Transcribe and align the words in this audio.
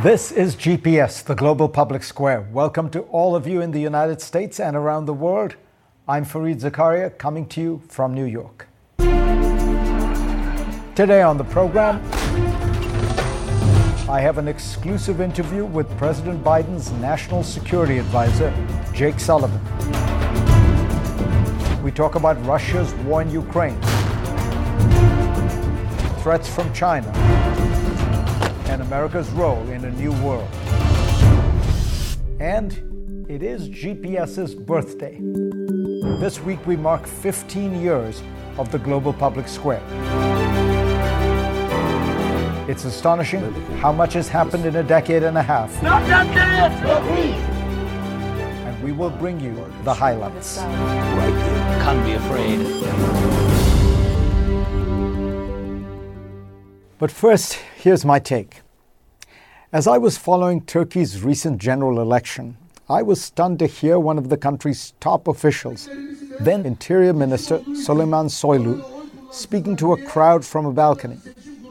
This 0.00 0.32
is 0.32 0.56
GPS, 0.56 1.22
the 1.22 1.34
Global 1.34 1.68
Public 1.68 2.02
Square. 2.02 2.48
Welcome 2.50 2.88
to 2.90 3.00
all 3.02 3.36
of 3.36 3.46
you 3.46 3.60
in 3.60 3.72
the 3.72 3.78
United 3.78 4.22
States 4.22 4.58
and 4.58 4.74
around 4.74 5.04
the 5.04 5.12
world. 5.12 5.56
I'm 6.08 6.24
Fareed 6.24 6.60
Zakaria, 6.60 7.16
coming 7.18 7.46
to 7.48 7.60
you 7.60 7.82
from 7.88 8.14
New 8.14 8.24
York. 8.24 8.66
Today 10.96 11.20
on 11.20 11.36
the 11.36 11.44
program, 11.44 12.02
I 14.08 14.18
have 14.18 14.38
an 14.38 14.48
exclusive 14.48 15.20
interview 15.20 15.66
with 15.66 15.94
President 15.98 16.42
Biden's 16.42 16.90
National 16.92 17.42
Security 17.42 17.98
Advisor, 17.98 18.50
Jake 18.94 19.20
Sullivan. 19.20 19.60
We 21.82 21.90
talk 21.92 22.14
about 22.14 22.42
Russia's 22.46 22.94
war 23.04 23.20
in 23.20 23.30
Ukraine, 23.30 23.78
threats 26.22 26.48
from 26.48 26.72
China, 26.72 27.12
and 28.72 28.80
America's 28.80 29.28
role 29.32 29.68
in 29.68 29.84
a 29.84 29.90
new 29.90 30.12
world. 30.24 30.48
And 32.40 33.26
it 33.28 33.42
is 33.42 33.68
GPS's 33.68 34.54
birthday. 34.54 35.18
This 36.18 36.40
week 36.40 36.66
we 36.66 36.76
mark 36.76 37.06
15 37.06 37.82
years 37.82 38.22
of 38.56 38.72
the 38.72 38.78
Global 38.78 39.12
Public 39.12 39.46
Square. 39.46 39.82
It's 42.66 42.86
astonishing 42.86 43.52
how 43.76 43.92
much 43.92 44.14
has 44.14 44.28
happened 44.28 44.64
in 44.64 44.76
a 44.76 44.82
decade 44.82 45.22
and 45.22 45.36
a 45.36 45.42
half. 45.42 45.70
Not 45.82 46.06
that 46.06 46.34
dead! 46.34 46.72
And 48.66 48.82
we 48.82 48.92
will 48.92 49.10
bring 49.10 49.38
you 49.38 49.54
the 49.84 49.92
highlights. 49.92 50.60
Right 50.60 51.30
there. 51.30 51.82
Can't 51.82 52.06
be 52.06 52.12
afraid. 52.12 52.82
But 56.98 57.10
first, 57.10 57.54
here's 57.76 58.04
my 58.04 58.18
take. 58.18 58.61
As 59.74 59.86
I 59.86 59.96
was 59.96 60.18
following 60.18 60.60
Turkey's 60.60 61.22
recent 61.22 61.56
general 61.56 61.98
election, 61.98 62.58
I 62.90 63.00
was 63.00 63.22
stunned 63.22 63.58
to 63.60 63.66
hear 63.66 63.98
one 63.98 64.18
of 64.18 64.28
the 64.28 64.36
country's 64.36 64.92
top 65.00 65.26
officials, 65.26 65.88
then 66.40 66.66
Interior 66.66 67.14
Minister 67.14 67.62
Suleiman 67.74 68.26
Soylu, 68.26 68.84
speaking 69.32 69.74
to 69.76 69.94
a 69.94 70.02
crowd 70.04 70.44
from 70.44 70.66
a 70.66 70.72
balcony. 70.72 71.16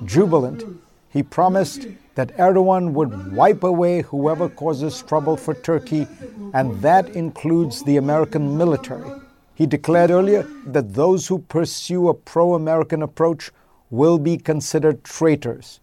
Jubilant, 0.04 0.64
he 1.10 1.22
promised 1.22 1.86
that 2.16 2.36
Erdogan 2.38 2.94
would 2.94 3.34
wipe 3.34 3.64
away 3.64 4.02
whoever 4.02 4.50
causes 4.50 5.04
trouble 5.04 5.38
for 5.38 5.54
Turkey, 5.54 6.08
and 6.56 6.82
that 6.82 7.10
includes 7.10 7.84
the 7.84 7.98
American 7.98 8.58
military. 8.58 9.12
He 9.54 9.68
declared 9.68 10.10
earlier 10.10 10.42
that 10.66 10.96
those 10.96 11.28
who 11.28 11.38
pursue 11.38 12.08
a 12.08 12.16
pro 12.16 12.56
American 12.56 13.04
approach 13.04 13.52
will 13.92 14.18
be 14.18 14.38
considered 14.38 15.04
traitors. 15.04 15.82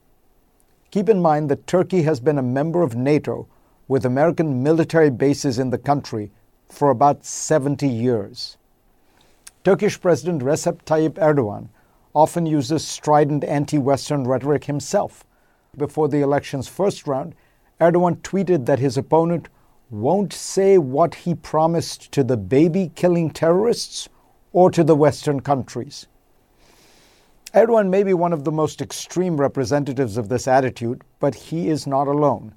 Keep 0.91 1.11
in 1.11 1.20
mind 1.20 1.50
that 1.50 1.67
Turkey 1.67 2.03
has 2.03 2.19
been 2.19 2.39
a 2.39 2.42
member 2.42 2.83
of 2.83 2.97
NATO 2.97 3.47
with 3.89 4.06
American 4.06 4.62
military 4.62 5.11
bases 5.11 5.58
in 5.58 5.69
the 5.69 5.77
country 5.77 6.31
for 6.70 6.89
about 6.89 7.27
70 7.27 7.86
years. 7.86 8.56
Turkish 9.64 10.00
President 10.00 10.42
Recep 10.42 10.83
Tayyip 10.84 11.14
Erdogan 11.14 11.69
often 12.14 12.47
uses 12.47 12.86
strident 12.86 13.44
anti 13.44 13.77
Western 13.77 14.25
rhetoric 14.25 14.64
himself. 14.64 15.25
Before 15.77 16.09
the 16.09 16.22
election's 16.22 16.69
first 16.69 17.06
round, 17.06 17.34
Erdogan 17.81 18.16
tweeted 18.22 18.64
that 18.64 18.78
his 18.78 18.97
opponent 18.97 19.48
won't 19.91 20.33
say 20.33 20.78
what 20.78 21.14
he 21.14 21.34
promised 21.34 22.11
to 22.12 22.25
the 22.25 22.36
baby 22.36 22.92
killing 22.94 23.31
terrorists 23.31 24.09
or 24.53 24.70
to 24.70 24.83
the 24.83 24.97
Western 24.97 25.41
countries. 25.41 26.06
Erdogan 27.55 27.89
may 27.89 28.03
be 28.03 28.13
one 28.13 28.35
of 28.35 28.45
the 28.45 28.53
most 28.53 28.83
extreme 28.83 29.41
representatives 29.41 30.19
of 30.19 30.29
this 30.29 30.47
attitude, 30.47 31.03
but 31.19 31.35
he 31.35 31.69
is 31.69 31.87
not 31.87 32.07
alone. 32.07 32.53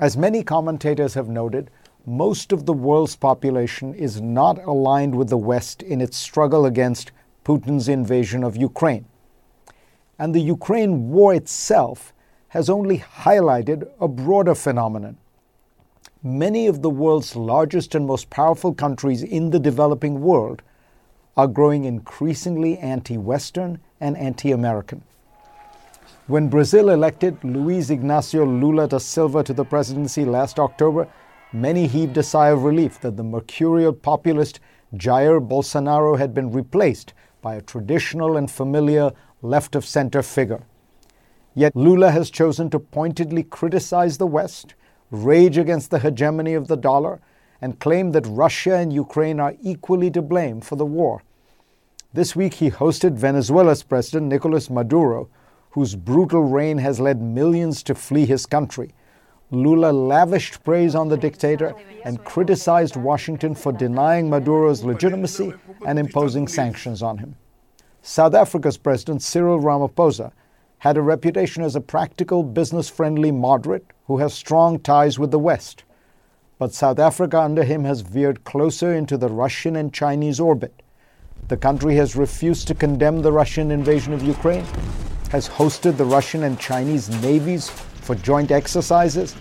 As 0.00 0.16
many 0.16 0.42
commentators 0.42 1.14
have 1.14 1.28
noted, 1.28 1.70
most 2.04 2.50
of 2.50 2.66
the 2.66 2.72
world's 2.72 3.14
population 3.14 3.94
is 3.94 4.20
not 4.20 4.62
aligned 4.64 5.14
with 5.14 5.28
the 5.28 5.38
West 5.38 5.80
in 5.82 6.00
its 6.00 6.16
struggle 6.16 6.66
against 6.66 7.12
Putin's 7.44 7.88
invasion 7.88 8.42
of 8.42 8.56
Ukraine. 8.56 9.06
And 10.18 10.34
the 10.34 10.40
Ukraine 10.40 11.10
war 11.10 11.32
itself 11.32 12.12
has 12.48 12.68
only 12.68 12.98
highlighted 12.98 13.88
a 14.00 14.08
broader 14.08 14.56
phenomenon. 14.56 15.18
Many 16.22 16.66
of 16.66 16.82
the 16.82 16.90
world's 16.90 17.36
largest 17.36 17.94
and 17.94 18.06
most 18.06 18.28
powerful 18.28 18.74
countries 18.74 19.22
in 19.22 19.50
the 19.50 19.60
developing 19.60 20.20
world 20.20 20.62
are 21.36 21.46
growing 21.46 21.84
increasingly 21.84 22.76
anti 22.78 23.16
Western 23.16 23.78
and 24.00 24.16
anti 24.16 24.52
American. 24.52 25.02
When 26.26 26.48
Brazil 26.48 26.90
elected 26.90 27.42
Luiz 27.44 27.90
Ignacio 27.90 28.44
Lula 28.44 28.88
da 28.88 28.98
Silva 28.98 29.44
to 29.44 29.52
the 29.52 29.64
presidency 29.64 30.24
last 30.24 30.58
October, 30.58 31.06
many 31.52 31.86
heaved 31.86 32.16
a 32.18 32.22
sigh 32.22 32.48
of 32.48 32.64
relief 32.64 33.00
that 33.00 33.16
the 33.16 33.22
mercurial 33.22 33.92
populist 33.92 34.58
Jair 34.94 35.40
Bolsonaro 35.46 36.18
had 36.18 36.34
been 36.34 36.50
replaced 36.50 37.12
by 37.42 37.54
a 37.54 37.60
traditional 37.62 38.36
and 38.36 38.50
familiar 38.50 39.12
left 39.42 39.76
of 39.76 39.84
center 39.84 40.22
figure. 40.22 40.64
Yet 41.54 41.74
Lula 41.76 42.10
has 42.10 42.28
chosen 42.30 42.70
to 42.70 42.78
pointedly 42.78 43.42
criticize 43.42 44.18
the 44.18 44.26
West, 44.26 44.74
rage 45.10 45.56
against 45.56 45.90
the 45.90 46.00
hegemony 46.00 46.54
of 46.54 46.68
the 46.68 46.76
dollar, 46.76 47.20
and 47.60 47.78
claim 47.78 48.12
that 48.12 48.26
Russia 48.26 48.74
and 48.74 48.92
Ukraine 48.92 49.40
are 49.40 49.54
equally 49.62 50.10
to 50.10 50.22
blame 50.22 50.60
for 50.60 50.76
the 50.76 50.84
war. 50.84 51.22
This 52.16 52.34
week 52.34 52.54
he 52.54 52.70
hosted 52.70 53.12
Venezuela's 53.12 53.82
President 53.82 54.28
Nicolas 54.28 54.70
Maduro, 54.70 55.28
whose 55.72 55.94
brutal 55.94 56.44
reign 56.44 56.78
has 56.78 56.98
led 56.98 57.20
millions 57.20 57.82
to 57.82 57.94
flee 57.94 58.24
his 58.24 58.46
country. 58.46 58.94
Lula 59.50 59.92
lavished 59.92 60.64
praise 60.64 60.94
on 60.94 61.08
the 61.10 61.18
dictator 61.18 61.74
and 62.06 62.24
criticized 62.24 62.96
Washington 62.96 63.54
for 63.54 63.70
denying 63.70 64.30
Maduro's 64.30 64.82
legitimacy 64.82 65.52
and 65.86 65.98
imposing 65.98 66.48
sanctions 66.48 67.02
on 67.02 67.18
him. 67.18 67.36
South 68.00 68.32
Africa's 68.32 68.78
President 68.78 69.20
Cyril 69.20 69.60
Ramaphosa 69.60 70.32
had 70.78 70.96
a 70.96 71.02
reputation 71.02 71.62
as 71.62 71.76
a 71.76 71.82
practical, 71.82 72.42
business 72.42 72.88
friendly 72.88 73.30
moderate 73.30 73.92
who 74.06 74.16
has 74.16 74.32
strong 74.32 74.78
ties 74.78 75.18
with 75.18 75.32
the 75.32 75.38
West. 75.38 75.84
But 76.58 76.72
South 76.72 76.98
Africa 76.98 77.38
under 77.38 77.62
him 77.62 77.84
has 77.84 78.00
veered 78.00 78.44
closer 78.44 78.94
into 78.94 79.18
the 79.18 79.28
Russian 79.28 79.76
and 79.76 79.92
Chinese 79.92 80.40
orbit. 80.40 80.82
The 81.48 81.56
country 81.56 81.94
has 81.96 82.16
refused 82.16 82.66
to 82.68 82.74
condemn 82.74 83.22
the 83.22 83.32
Russian 83.32 83.70
invasion 83.70 84.12
of 84.12 84.22
Ukraine, 84.22 84.64
has 85.30 85.48
hosted 85.48 85.96
the 85.96 86.04
Russian 86.04 86.42
and 86.42 86.58
Chinese 86.58 87.08
navies 87.22 87.68
for 87.68 88.14
joint 88.14 88.50
exercises, 88.50 89.36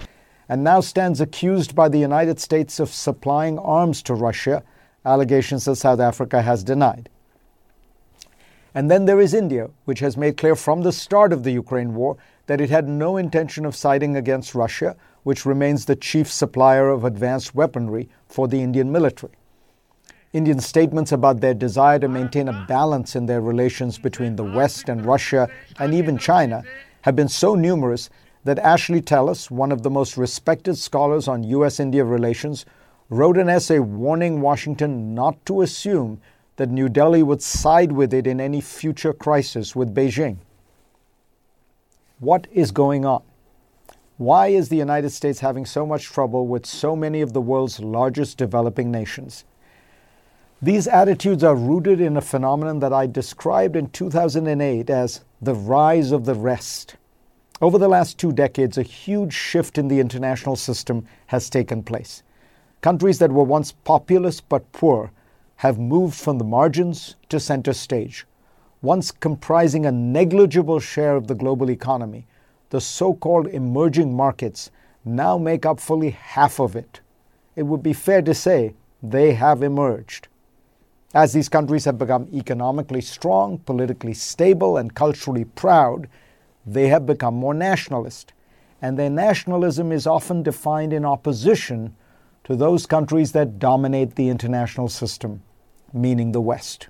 and 0.50 0.64
now 0.64 0.82
stands 0.82 1.22
accused 1.22 1.76
by 1.76 1.90
the 1.90 1.98
United 1.98 2.40
States 2.40 2.80
of 2.80 2.90
supplying 2.90 3.58
arms 3.60 4.04
to 4.04 4.14
Russia, 4.14 4.64
allegations 5.04 5.66
that 5.66 5.78
South 5.78 6.00
Africa 6.00 6.42
has 6.42 6.64
denied. 6.64 7.10
And 8.76 8.92
then 8.92 9.06
there 9.06 9.22
is 9.22 9.34
India, 9.34 9.70
which 9.86 10.00
has 10.00 10.18
made 10.18 10.38
clear 10.38 10.56
from 10.56 10.82
the 10.82 10.92
start 10.92 11.32
of 11.32 11.44
the 11.44 11.52
Ukraine 11.52 11.96
war 11.96 12.18
that 12.48 12.60
it 12.60 12.70
had 12.70 12.88
no 12.88 13.18
intention 13.18 13.66
of 13.66 13.76
siding 13.76 14.16
against 14.18 14.54
Russia, 14.54 14.96
which 15.24 15.46
remains 15.46 15.86
the 15.86 15.96
chief 15.96 16.32
supplier 16.32 16.90
of 16.90 17.06
advanced 17.06 17.56
weaponry 17.56 18.10
for 18.28 18.48
the 18.48 18.62
Indian 18.62 18.92
military. 18.92 19.34
Indian 20.36 20.60
statements 20.60 21.14
about 21.14 21.40
their 21.40 21.54
desire 21.54 21.98
to 21.98 22.10
maintain 22.10 22.50
a 22.50 22.66
balance 22.68 23.16
in 23.16 23.26
their 23.26 23.40
relations 23.40 23.98
between 23.98 24.36
the 24.36 24.44
West 24.44 24.90
and 24.90 25.06
Russia 25.06 25.48
and 25.80 25.94
even 25.94 26.18
China 26.18 26.62
have 27.04 27.16
been 27.16 27.30
so 27.30 27.56
numerous 27.56 28.10
that 28.44 28.60
Ashley 28.60 29.02
Tellis, 29.02 29.50
one 29.50 29.72
of 29.72 29.82
the 29.82 29.90
most 29.90 30.18
respected 30.18 30.78
scholars 30.78 31.30
on 31.30 31.46
U.S. 31.46 31.80
India 31.80 32.04
relations, 32.04 32.66
wrote 33.10 33.38
an 33.38 33.48
essay 33.48 33.80
warning 33.80 34.42
Washington 34.42 35.16
not 35.16 35.38
to 35.46 35.62
assume 35.62 36.20
that 36.58 36.70
New 36.70 36.90
Delhi 36.90 37.24
would 37.24 37.42
side 37.42 37.94
with 37.94 38.14
it 38.14 38.28
in 38.28 38.42
any 38.42 38.60
future 38.60 39.14
crisis 39.14 39.74
with 39.74 39.96
Beijing. 39.96 40.36
What 42.20 42.46
is 42.52 42.72
going 42.72 43.06
on? 43.06 43.24
Why 44.18 44.48
is 44.48 44.68
the 44.68 44.76
United 44.76 45.12
States 45.12 45.40
having 45.40 45.66
so 45.66 45.86
much 45.86 46.04
trouble 46.04 46.46
with 46.46 46.66
so 46.66 46.94
many 46.94 47.22
of 47.22 47.32
the 47.32 47.40
world's 47.40 47.80
largest 47.80 48.38
developing 48.38 48.92
nations? 48.92 49.46
These 50.66 50.88
attitudes 50.88 51.44
are 51.44 51.56
rooted 51.56 52.02
in 52.02 52.18
a 52.18 52.22
phenomenon 52.22 52.80
that 52.80 52.92
I 52.92 53.06
described 53.06 53.76
in 53.76 53.88
2008 53.92 54.90
as 54.90 55.22
the 55.40 55.54
rise 55.54 56.12
of 56.12 56.26
the 56.26 56.34
rest. 56.34 56.96
Over 57.62 57.78
the 57.78 57.88
last 57.88 58.18
two 58.18 58.32
decades, 58.32 58.76
a 58.76 58.82
huge 58.82 59.32
shift 59.32 59.78
in 59.78 59.90
the 59.90 60.00
international 60.00 60.56
system 60.56 61.06
has 61.28 61.52
taken 61.52 61.84
place. 61.84 62.24
Countries 62.82 63.20
that 63.20 63.32
were 63.32 63.44
once 63.44 63.74
populous 63.74 64.42
but 64.42 64.72
poor 64.72 65.12
have 65.58 65.78
moved 65.78 66.16
from 66.16 66.40
the 66.40 66.44
margins 66.44 67.16
to 67.30 67.40
center 67.40 67.72
stage. 67.72 68.26
Once 68.82 69.12
comprising 69.12 69.86
a 69.86 69.92
negligible 69.92 70.80
share 70.80 71.16
of 71.16 71.28
the 71.28 71.36
global 71.36 71.70
economy, 71.70 72.26
the 72.72 72.82
so 72.82 73.14
called 73.14 73.46
emerging 73.50 74.16
markets 74.16 74.72
now 75.06 75.38
make 75.38 75.64
up 75.64 75.80
fully 75.80 76.10
half 76.10 76.60
of 76.60 76.76
it. 76.76 77.02
It 77.56 77.68
would 77.68 77.84
be 77.84 77.94
fair 77.94 78.24
to 78.24 78.34
say 78.34 78.74
they 79.04 79.34
have 79.34 79.62
emerged. 79.62 80.28
As 81.16 81.32
these 81.32 81.48
countries 81.50 81.86
have 81.86 81.98
become 81.98 82.28
economically 82.34 83.00
strong, 83.00 83.58
politically 83.60 84.14
stable, 84.14 84.76
and 84.76 84.94
culturally 84.94 85.46
proud, 85.46 86.10
they 86.66 86.90
have 86.90 87.06
become 87.06 87.34
more 87.34 87.54
nationalist. 87.54 88.34
and 88.82 89.00
their 89.00 89.10
nationalism 89.10 89.92
is 89.92 90.06
often 90.06 90.44
defined 90.44 90.94
in 90.94 91.06
opposition 91.06 91.96
to 92.44 92.56
those 92.56 92.86
countries 92.86 93.32
that 93.32 93.58
dominate 93.58 94.16
the 94.16 94.30
international 94.30 94.88
system, 94.88 95.42
meaning 95.94 96.32
the 96.32 96.42
West. 96.42 96.90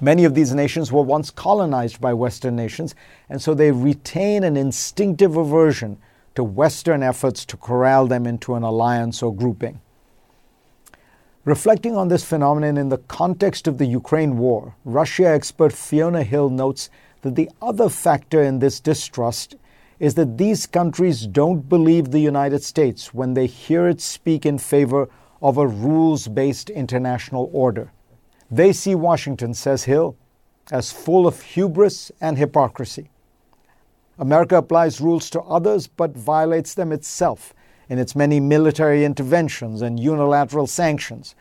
Many 0.00 0.24
of 0.24 0.34
these 0.34 0.54
nations 0.54 0.92
were 0.92 1.02
once 1.02 1.30
colonized 1.30 2.00
by 2.00 2.14
Western 2.14 2.56
nations, 2.56 2.94
and 3.28 3.42
so 3.42 3.52
they 3.52 3.70
retain 3.70 4.44
an 4.44 4.56
instinctive 4.56 5.36
aversion 5.36 5.98
to 6.34 6.44
Western 6.44 7.02
efforts 7.02 7.44
to 7.46 7.56
corral 7.56 8.06
them 8.06 8.26
into 8.26 8.54
an 8.54 8.62
alliance 8.62 9.22
or 9.22 9.34
grouping. 9.34 9.80
Reflecting 11.46 11.96
on 11.96 12.08
this 12.08 12.24
phenomenon 12.24 12.76
in 12.76 12.88
the 12.88 12.98
context 12.98 13.68
of 13.68 13.78
the 13.78 13.86
Ukraine 13.86 14.36
war, 14.36 14.74
Russia 14.84 15.28
expert 15.28 15.72
Fiona 15.72 16.24
Hill 16.24 16.50
notes 16.50 16.90
that 17.22 17.36
the 17.36 17.48
other 17.62 17.88
factor 17.88 18.42
in 18.42 18.58
this 18.58 18.80
distrust 18.80 19.54
is 20.00 20.14
that 20.14 20.38
these 20.38 20.66
countries 20.66 21.24
don't 21.24 21.68
believe 21.68 22.10
the 22.10 22.18
United 22.18 22.64
States 22.64 23.14
when 23.14 23.34
they 23.34 23.46
hear 23.46 23.86
it 23.86 24.00
speak 24.00 24.44
in 24.44 24.58
favor 24.58 25.08
of 25.40 25.56
a 25.56 25.68
rules 25.68 26.26
based 26.26 26.68
international 26.68 27.48
order. 27.52 27.92
They 28.50 28.72
see 28.72 28.96
Washington, 28.96 29.54
says 29.54 29.84
Hill, 29.84 30.16
as 30.72 30.90
full 30.90 31.28
of 31.28 31.40
hubris 31.42 32.10
and 32.20 32.36
hypocrisy. 32.36 33.08
America 34.18 34.56
applies 34.56 35.00
rules 35.00 35.30
to 35.30 35.40
others 35.42 35.86
but 35.86 36.10
violates 36.16 36.74
them 36.74 36.90
itself 36.90 37.54
in 37.88 37.98
its 37.98 38.16
many 38.16 38.40
military 38.40 39.04
interventions 39.04 39.82
and 39.82 40.00
unilateral 40.00 40.66
sanctions. 40.66 41.34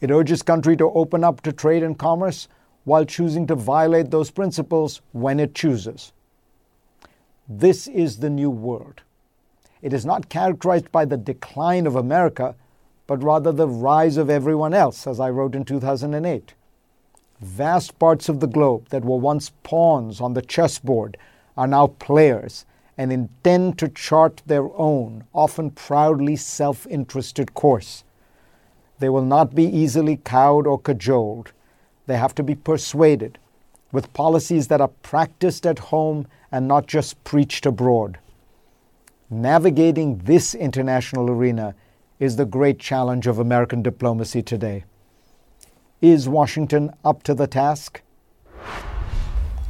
It 0.00 0.10
urges 0.10 0.42
country 0.42 0.76
to 0.76 0.90
open 0.90 1.22
up 1.22 1.42
to 1.42 1.52
trade 1.52 1.82
and 1.82 1.98
commerce 1.98 2.48
while 2.84 3.04
choosing 3.04 3.46
to 3.46 3.54
violate 3.54 4.10
those 4.10 4.30
principles 4.30 5.00
when 5.12 5.38
it 5.38 5.54
chooses. 5.54 6.12
This 7.48 7.86
is 7.86 8.18
the 8.18 8.30
new 8.30 8.50
world. 8.50 9.02
It 9.82 9.92
is 9.92 10.06
not 10.06 10.28
characterized 10.28 10.90
by 10.90 11.04
the 11.04 11.16
decline 11.16 11.86
of 11.86 11.96
America, 11.96 12.54
but 13.06 13.22
rather 13.22 13.52
the 13.52 13.68
rise 13.68 14.16
of 14.16 14.30
everyone 14.30 14.74
else, 14.74 15.06
as 15.06 15.20
I 15.20 15.30
wrote 15.30 15.54
in 15.54 15.64
2008. 15.64 16.54
Vast 17.40 17.98
parts 17.98 18.28
of 18.28 18.40
the 18.40 18.46
globe 18.46 18.88
that 18.90 19.04
were 19.04 19.16
once 19.16 19.50
pawns 19.64 20.20
on 20.20 20.34
the 20.34 20.42
chessboard 20.42 21.16
are 21.56 21.66
now 21.66 21.88
players 21.88 22.64
and 22.98 23.12
intend 23.12 23.78
to 23.78 23.88
chart 23.88 24.42
their 24.46 24.68
own, 24.76 25.24
often 25.32 25.70
proudly 25.70 26.36
self 26.36 26.86
interested 26.86 27.54
course. 27.54 28.04
They 28.98 29.08
will 29.08 29.24
not 29.24 29.54
be 29.54 29.64
easily 29.64 30.18
cowed 30.18 30.66
or 30.66 30.78
cajoled. 30.78 31.52
They 32.06 32.16
have 32.16 32.34
to 32.36 32.42
be 32.42 32.54
persuaded 32.54 33.38
with 33.90 34.12
policies 34.12 34.68
that 34.68 34.80
are 34.80 34.88
practiced 34.88 35.66
at 35.66 35.78
home 35.78 36.26
and 36.50 36.68
not 36.68 36.86
just 36.86 37.22
preached 37.24 37.66
abroad. 37.66 38.18
Navigating 39.30 40.18
this 40.18 40.54
international 40.54 41.30
arena 41.30 41.74
is 42.18 42.36
the 42.36 42.44
great 42.44 42.78
challenge 42.78 43.26
of 43.26 43.38
American 43.38 43.82
diplomacy 43.82 44.42
today. 44.42 44.84
Is 46.02 46.28
Washington 46.28 46.92
up 47.04 47.22
to 47.22 47.34
the 47.34 47.46
task? 47.46 48.01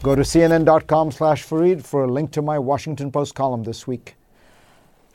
Go 0.03 0.17
to 0.17 0.23
cnn.com 0.23 1.13
slash 1.13 1.47
Fareed 1.47 1.85
for 1.85 2.03
a 2.03 2.09
link 2.09 2.33
to 2.33 2.43
my 2.43 2.59
Washington 2.59 3.13
Post 3.13 3.37
column 3.37 3.63
this 3.63 3.87
week. 3.87 4.17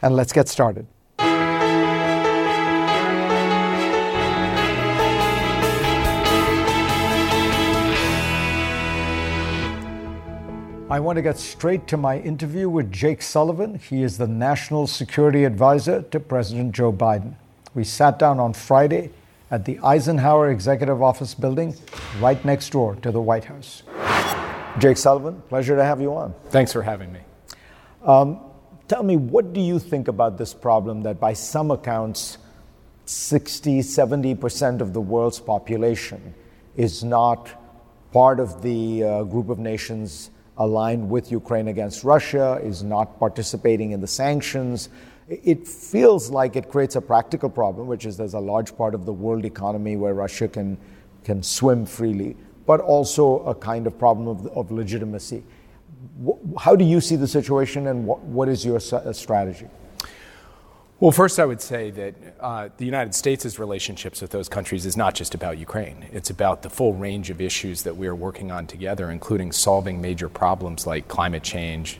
And 0.01 0.15
let's 0.15 0.31
get 0.31 0.47
started. 0.47 0.87
I 10.89 11.01
want 11.01 11.17
to 11.17 11.21
get 11.21 11.37
straight 11.37 11.85
to 11.87 11.97
my 11.97 12.19
interview 12.19 12.69
with 12.69 12.89
Jake 12.89 13.21
Sullivan. 13.21 13.77
He 13.77 14.03
is 14.03 14.17
the 14.17 14.27
National 14.27 14.87
Security 14.87 15.43
Advisor 15.43 16.03
to 16.03 16.19
President 16.21 16.71
Joe 16.71 16.93
Biden. 16.93 17.35
We 17.75 17.83
sat 17.83 18.17
down 18.17 18.39
on 18.39 18.53
Friday 18.53 19.09
at 19.51 19.65
the 19.65 19.79
Eisenhower 19.83 20.49
Executive 20.49 21.03
Office 21.03 21.33
building 21.33 21.75
right 22.21 22.43
next 22.45 22.69
door 22.69 22.95
to 23.01 23.11
the 23.11 23.19
White 23.19 23.43
House. 23.43 23.83
Jake 24.79 24.97
Sullivan, 24.97 25.41
pleasure 25.49 25.75
to 25.75 25.83
have 25.83 25.99
you 26.01 26.13
on. 26.13 26.35
Thanks 26.49 26.71
for 26.71 26.83
having 26.83 27.11
me. 27.11 27.19
Um, 28.03 28.39
tell 28.87 29.01
me, 29.01 29.17
what 29.17 29.51
do 29.51 29.59
you 29.59 29.79
think 29.79 30.07
about 30.07 30.37
this 30.37 30.53
problem 30.53 31.01
that 31.01 31.19
by 31.19 31.33
some 31.33 31.71
accounts, 31.71 32.37
60, 33.05 33.79
70% 33.79 34.81
of 34.81 34.93
the 34.93 35.01
world's 35.01 35.39
population 35.39 36.35
is 36.75 37.03
not 37.03 37.49
part 38.13 38.39
of 38.39 38.61
the 38.61 39.03
uh, 39.03 39.23
group 39.23 39.49
of 39.49 39.57
nations 39.57 40.29
aligned 40.57 41.09
with 41.09 41.31
Ukraine 41.31 41.69
against 41.69 42.03
Russia, 42.03 42.59
is 42.63 42.83
not 42.83 43.17
participating 43.19 43.93
in 43.93 44.01
the 44.01 44.07
sanctions. 44.07 44.89
It 45.27 45.67
feels 45.67 46.29
like 46.29 46.55
it 46.55 46.69
creates 46.69 46.95
a 46.95 47.01
practical 47.01 47.49
problem, 47.49 47.87
which 47.87 48.05
is 48.05 48.15
there's 48.15 48.35
a 48.35 48.39
large 48.39 48.77
part 48.77 48.93
of 48.93 49.05
the 49.05 49.13
world 49.13 49.43
economy 49.43 49.97
where 49.97 50.13
Russia 50.13 50.47
can, 50.47 50.77
can 51.23 51.41
swim 51.41 51.87
freely, 51.87 52.37
but 52.67 52.81
also 52.81 53.39
a 53.45 53.55
kind 53.55 53.87
of 53.87 53.97
problem 53.97 54.27
of, 54.27 54.45
of 54.47 54.71
legitimacy. 54.71 55.43
How 56.59 56.75
do 56.75 56.85
you 56.85 57.01
see 57.01 57.15
the 57.15 57.27
situation 57.27 57.87
and 57.87 58.05
what, 58.05 58.49
is 58.49 58.63
your 58.63 58.79
strategy? 58.79 59.67
Well, 60.99 61.11
first, 61.11 61.39
I 61.39 61.45
would 61.45 61.61
say 61.61 61.91
that 61.91 62.15
uh, 62.39 62.69
the 62.77 62.85
United 62.85 63.15
States' 63.15 63.57
relationships 63.57 64.19
with 64.21 64.31
those 64.31 64.49
countries 64.49 64.85
is 64.85 64.97
not 64.97 65.15
just 65.15 65.33
about 65.33 65.57
Ukraine. 65.59 66.07
It's 66.11 66.29
about 66.29 66.63
the 66.63 66.69
full 66.69 66.93
range 66.93 67.29
of 67.29 67.39
issues 67.39 67.83
that 67.83 67.95
we 67.95 68.07
are 68.07 68.15
working 68.15 68.51
on 68.51 68.67
together, 68.67 69.09
including 69.11 69.51
solving 69.51 70.01
major 70.01 70.27
problems 70.27 70.85
like 70.85 71.07
climate 71.07 71.43
change, 71.43 71.99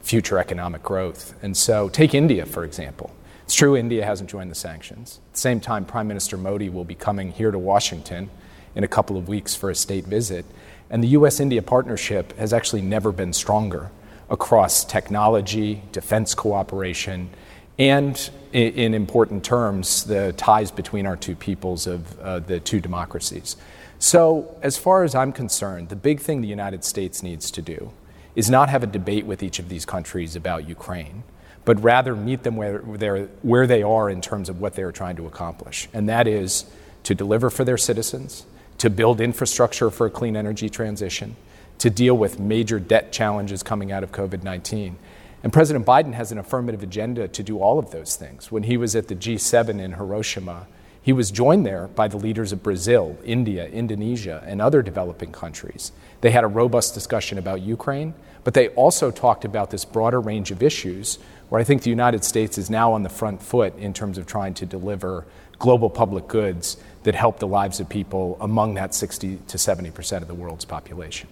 future 0.00 0.38
economic 0.38 0.82
growth. 0.82 1.34
And 1.42 1.56
so, 1.56 1.88
take 1.88 2.14
India, 2.14 2.44
for 2.44 2.64
example. 2.64 3.14
It's 3.44 3.54
true 3.54 3.76
India 3.76 4.04
hasn't 4.04 4.28
joined 4.28 4.50
the 4.50 4.56
sanctions. 4.56 5.20
At 5.28 5.34
the 5.34 5.40
same 5.40 5.60
time, 5.60 5.84
Prime 5.84 6.08
Minister 6.08 6.36
Modi 6.36 6.68
will 6.68 6.84
be 6.84 6.96
coming 6.96 7.30
here 7.30 7.52
to 7.52 7.58
Washington 7.58 8.28
in 8.74 8.84
a 8.84 8.88
couple 8.88 9.16
of 9.16 9.28
weeks 9.28 9.54
for 9.54 9.70
a 9.70 9.74
state 9.74 10.06
visit. 10.06 10.44
And 10.90 11.02
the 11.02 11.08
US 11.08 11.40
India 11.40 11.62
partnership 11.62 12.36
has 12.38 12.52
actually 12.52 12.82
never 12.82 13.12
been 13.12 13.32
stronger 13.32 13.90
across 14.30 14.84
technology, 14.84 15.82
defense 15.92 16.34
cooperation 16.34 17.30
and 17.78 18.30
in 18.52 18.92
important 18.92 19.44
terms, 19.44 20.04
the 20.04 20.34
ties 20.34 20.70
between 20.70 21.06
our 21.06 21.16
two 21.16 21.34
peoples 21.34 21.86
of 21.86 22.18
uh, 22.20 22.38
the 22.38 22.60
two 22.60 22.80
democracies. 22.80 23.56
So, 23.98 24.58
as 24.62 24.76
far 24.76 25.04
as 25.04 25.14
I'm 25.14 25.32
concerned, 25.32 25.88
the 25.88 25.96
big 25.96 26.20
thing 26.20 26.42
the 26.42 26.48
United 26.48 26.84
States 26.84 27.22
needs 27.22 27.50
to 27.52 27.62
do 27.62 27.92
is 28.34 28.50
not 28.50 28.68
have 28.68 28.82
a 28.82 28.86
debate 28.86 29.24
with 29.24 29.42
each 29.42 29.58
of 29.58 29.68
these 29.68 29.86
countries 29.86 30.36
about 30.36 30.68
Ukraine, 30.68 31.22
but 31.64 31.82
rather 31.82 32.14
meet 32.14 32.42
them 32.42 32.56
where, 32.56 32.78
where 32.78 33.66
they 33.66 33.82
are 33.82 34.10
in 34.10 34.20
terms 34.20 34.48
of 34.48 34.60
what 34.60 34.74
they're 34.74 34.92
trying 34.92 35.16
to 35.16 35.26
accomplish. 35.26 35.88
And 35.92 36.08
that 36.08 36.26
is 36.26 36.66
to 37.04 37.14
deliver 37.14 37.48
for 37.48 37.64
their 37.64 37.78
citizens, 37.78 38.44
to 38.82 38.90
build 38.90 39.20
infrastructure 39.20 39.90
for 39.90 40.06
a 40.06 40.10
clean 40.10 40.36
energy 40.36 40.68
transition, 40.68 41.36
to 41.78 41.88
deal 41.88 42.16
with 42.16 42.38
major 42.38 42.78
debt 42.78 43.12
challenges 43.12 43.62
coming 43.62 43.90
out 43.90 44.02
of 44.02 44.12
COVID 44.12 44.42
19 44.42 44.98
and 45.42 45.52
President 45.52 45.84
Biden 45.84 46.14
has 46.14 46.30
an 46.30 46.38
affirmative 46.38 46.82
agenda 46.82 47.26
to 47.28 47.42
do 47.42 47.58
all 47.58 47.78
of 47.78 47.90
those 47.90 48.14
things. 48.14 48.52
When 48.52 48.62
he 48.64 48.76
was 48.76 48.94
at 48.94 49.08
the 49.08 49.16
G7 49.16 49.80
in 49.80 49.92
Hiroshima, 49.92 50.68
he 51.02 51.12
was 51.12 51.32
joined 51.32 51.66
there 51.66 51.88
by 51.88 52.06
the 52.06 52.16
leaders 52.16 52.52
of 52.52 52.62
Brazil, 52.62 53.18
India, 53.24 53.66
Indonesia, 53.66 54.42
and 54.46 54.62
other 54.62 54.82
developing 54.82 55.32
countries. 55.32 55.90
They 56.20 56.30
had 56.30 56.44
a 56.44 56.48
robust 56.48 56.94
discussion 56.94 57.38
about 57.38 57.60
Ukraine, 57.60 58.14
but 58.44 58.54
they 58.54 58.68
also 58.68 59.10
talked 59.10 59.44
about 59.44 59.70
this 59.70 59.84
broader 59.84 60.20
range 60.20 60.52
of 60.52 60.62
issues 60.62 61.18
where 61.48 61.60
I 61.60 61.64
think 61.64 61.82
the 61.82 61.90
United 61.90 62.22
States 62.22 62.56
is 62.56 62.70
now 62.70 62.92
on 62.92 63.02
the 63.02 63.08
front 63.08 63.42
foot 63.42 63.76
in 63.78 63.92
terms 63.92 64.16
of 64.16 64.26
trying 64.26 64.54
to 64.54 64.66
deliver 64.66 65.26
global 65.58 65.90
public 65.90 66.28
goods 66.28 66.76
that 67.04 67.14
help 67.14 67.38
the 67.38 67.46
lives 67.46 67.80
of 67.80 67.88
people 67.88 68.36
among 68.40 68.74
that 68.74 68.94
60 68.94 69.38
to 69.48 69.58
70 69.58 69.90
percent 69.90 70.22
of 70.22 70.28
the 70.28 70.34
world's 70.34 70.64
population. 70.64 71.28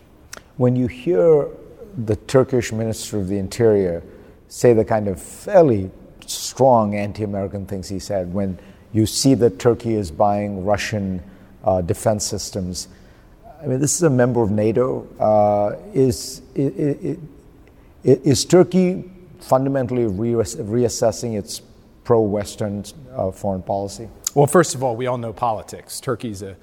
When 0.57 0.77
you 0.77 0.87
hear 0.87 1.49
the 1.97 2.17
Turkish 2.17 2.73
Minister 2.73 3.19
of 3.19 3.29
the 3.29 3.39
Interior 3.39 4.03
say 4.49 4.73
the 4.73 4.85
kind 4.85 5.09
of 5.09 5.21
fairly 5.21 5.91
strong 6.27 6.95
anti 6.95 7.23
American 7.23 7.67
things 7.67 7.89
he 7.89 7.99
said 7.99 8.33
when 8.33 8.59
you 8.93 9.07
see 9.07 9.35
that 9.35 9.59
Turkey 9.59 9.95
is 9.95 10.11
buying 10.11 10.65
Russian 10.65 11.23
uh, 11.65 11.81
defense 11.81 12.25
systems. 12.25 12.89
I 13.63 13.67
mean, 13.67 13.79
this 13.79 13.95
is 13.95 14.03
a 14.03 14.11
member 14.11 14.43
of 14.43 14.51
NATO. 14.51 15.07
Uh, 15.19 15.79
is, 15.93 16.43
is, 16.55 17.19
is, 18.03 18.45
Turkey 18.45 19.11
fundamentally 19.39 20.05
reassessing 20.05 21.39
its 21.39 21.63
pro 22.05 22.21
Western 22.21 22.85
uh, 23.13 23.31
foreign 23.31 23.63
policy? 23.63 24.09
Well, 24.35 24.47
first 24.47 24.77
of 24.77 24.85
all, 24.85 24.95
we 24.95 25.07
all 25.07 25.19
know 25.19 25.33
politics. 25.33 26.01
Turkey's 26.01 26.43
a 26.43 26.57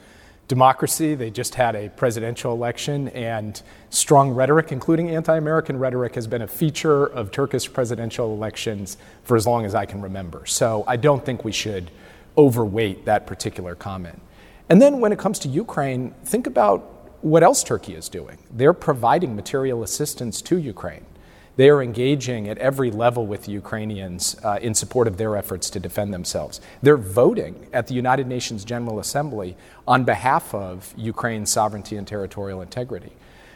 democracy. 0.47 1.15
They 1.15 1.29
just 1.29 1.55
had 1.55 1.75
a 1.75 1.89
presidential 1.89 2.53
election, 2.53 3.09
and 3.09 3.61
strong 3.89 4.31
rhetoric, 4.31 4.71
including 4.71 5.09
anti 5.09 5.35
American 5.35 5.77
rhetoric, 5.77 6.15
has 6.15 6.27
been 6.27 6.41
a 6.41 6.47
feature 6.47 7.05
of 7.05 7.31
Turkish 7.31 7.71
presidential 7.71 8.33
elections 8.33 8.95
for 9.23 9.35
as 9.35 9.45
long 9.45 9.65
as 9.65 9.75
I 9.75 9.85
can 9.85 10.01
remember. 10.01 10.45
So 10.45 10.85
I 10.87 10.95
don't 10.95 11.25
think 11.25 11.43
we 11.43 11.51
should 11.51 11.91
overweight 12.37 13.03
that 13.05 13.27
particular 13.27 13.75
comment. 13.75 14.21
And 14.69 14.81
then 14.81 15.01
when 15.01 15.11
it 15.11 15.19
comes 15.19 15.37
to 15.39 15.49
Ukraine, 15.49 16.13
think 16.23 16.47
about 16.47 16.93
what 17.21 17.43
else 17.43 17.63
Turkey 17.63 17.95
is 17.95 18.07
doing. 18.07 18.37
They're 18.51 18.73
providing 18.73 19.35
material 19.35 19.83
assistance 19.83 20.41
to 20.43 20.57
Ukraine. 20.57 21.05
They 21.57 21.69
are 21.69 21.81
engaging 21.81 22.47
at 22.47 22.59
every 22.59 22.91
level 22.91 23.25
with 23.25 23.45
the 23.45 23.51
Ukrainians 23.51 24.37
uh, 24.43 24.59
in 24.61 24.75
support 24.75 25.07
of 25.07 25.17
their 25.17 25.35
efforts 25.35 25.71
to 25.71 25.79
defend 25.79 26.13
themselves. 26.13 26.61
They're 26.83 26.97
voting 26.97 27.67
at 27.73 27.87
the 27.87 27.95
United 27.95 28.27
Nations 28.27 28.63
General 28.63 28.99
Assembly 28.99 29.57
on 29.87 30.03
behalf 30.03 30.53
of 30.53 30.93
Ukraine's 30.95 31.51
sovereignty 31.51 31.97
and 31.97 32.07
territorial 32.07 32.61
integrity. 32.61 33.11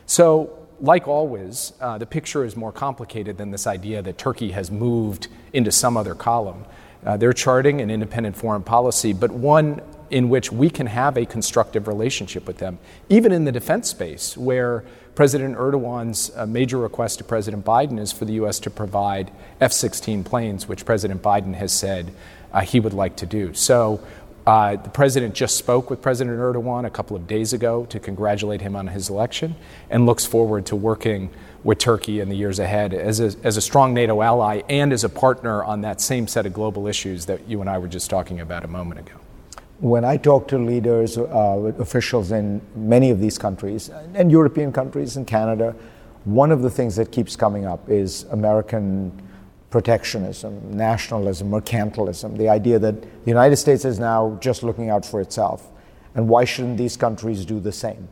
So, 0.08 0.58
like 0.80 1.08
always, 1.08 1.74
uh, 1.80 2.00
the 2.00 2.08
picture 2.08 2.44
is 2.44 2.56
more 2.56 2.72
complicated 2.72 3.38
than 3.38 3.52
this 3.52 3.68
idea 3.68 4.02
that 4.02 4.18
Turkey 4.18 4.50
has 4.52 4.72
moved 4.72 5.28
into 5.54 5.72
some 5.72 5.96
other 5.96 6.16
column. 6.16 6.66
Uh, 7.06 7.18
they're 7.18 7.34
charting 7.34 7.82
an 7.82 7.92
independent 7.92 8.36
foreign 8.36 8.64
policy, 8.64 9.14
but 9.14 9.30
one 9.30 9.80
in 10.10 10.28
which 10.28 10.52
we 10.52 10.72
can 10.72 10.88
have 10.88 11.18
a 11.18 11.26
constructive 11.26 11.88
relationship 11.88 12.48
with 12.48 12.58
them, 12.58 12.80
even 13.10 13.32
in 13.32 13.46
the 13.46 13.52
defense 13.52 13.90
space, 13.90 14.36
where 14.36 14.84
President 15.16 15.58
Erdogan's 15.58 16.32
uh, 16.36 16.46
major 16.46 16.78
request 16.78 17.18
to 17.18 17.24
President 17.24 17.66
Biden 17.66 18.00
is 18.00 18.12
for 18.12 18.26
the 18.26 18.34
U.S. 18.34 18.60
to 18.62 18.70
provide 18.70 19.32
F 19.60 19.74
16 19.74 20.24
planes, 20.24 20.68
which 20.68 20.86
President 20.86 21.22
Biden 21.22 21.54
has 21.56 21.74
said 21.74 22.14
uh, 22.54 22.62
he 22.62 22.80
would 22.80 22.94
like 22.94 23.18
to 23.18 23.26
do. 23.26 23.54
So 23.54 24.02
uh, 24.48 24.76
the 24.78 24.90
president 24.90 25.36
just 25.36 25.58
spoke 25.58 25.90
with 25.90 26.02
President 26.02 26.38
Erdogan 26.38 26.86
a 26.86 26.90
couple 26.90 27.16
of 27.16 27.28
days 27.28 27.54
ago 27.54 27.86
to 27.86 28.00
congratulate 28.00 28.62
him 28.62 28.76
on 28.76 28.88
his 28.88 29.10
election 29.10 29.56
and 29.90 30.06
looks 30.06 30.26
forward 30.26 30.66
to 30.68 30.76
working 30.76 31.30
with 31.64 31.78
Turkey 31.78 32.22
in 32.22 32.30
the 32.30 32.36
years 32.36 32.58
ahead 32.58 32.94
as 32.94 33.20
a, 33.20 33.36
as 33.44 33.56
a 33.56 33.62
strong 33.62 33.94
NATO 33.94 34.22
ally 34.22 34.62
and 34.68 34.92
as 34.92 35.04
a 35.04 35.10
partner 35.10 35.64
on 35.64 35.82
that 35.82 36.02
same 36.02 36.28
set 36.28 36.48
of 36.48 36.54
global 36.54 36.88
issues 36.88 37.28
that 37.28 37.48
you 37.48 37.62
and 37.62 37.70
I 37.70 37.78
were 37.78 37.88
just 37.88 38.10
talking 38.10 38.40
about 38.40 38.66
a 38.66 38.68
moment 38.68 39.00
ago 39.02 39.21
when 39.82 40.06
I 40.06 40.16
talk 40.16 40.48
to 40.50 40.60
leaders, 40.60 41.18
uh, 41.18 41.74
officials 41.80 42.32
in 42.32 42.62
many 42.76 43.10
of 43.10 43.20
these 43.20 43.40
countries, 43.40 43.90
and 44.14 44.32
European 44.32 44.72
countries 44.72 45.18
and 45.18 45.26
Canada, 45.26 45.76
one 46.24 46.52
of 46.52 46.62
the 46.62 46.70
things 46.70 46.96
that 46.98 47.12
keeps 47.12 47.36
coming 47.36 47.66
up 47.66 47.90
is 47.90 48.24
American 48.26 49.12
protectionism, 49.72 50.78
nationalism, 50.78 51.50
mercantilism, 51.50 52.38
the 52.38 52.48
idea 52.48 52.78
that 52.78 53.02
the 53.02 53.30
United 53.32 53.56
States 53.56 53.84
is 53.84 53.98
now 53.98 54.38
just 54.40 54.62
looking 54.62 54.92
out 54.92 55.04
for 55.04 55.20
itself. 55.20 55.72
And 56.14 56.30
why 56.30 56.46
shouldn't 56.46 56.78
these 56.78 56.96
countries 56.96 57.44
do 57.44 57.60
the 57.60 57.72
same? 57.72 58.08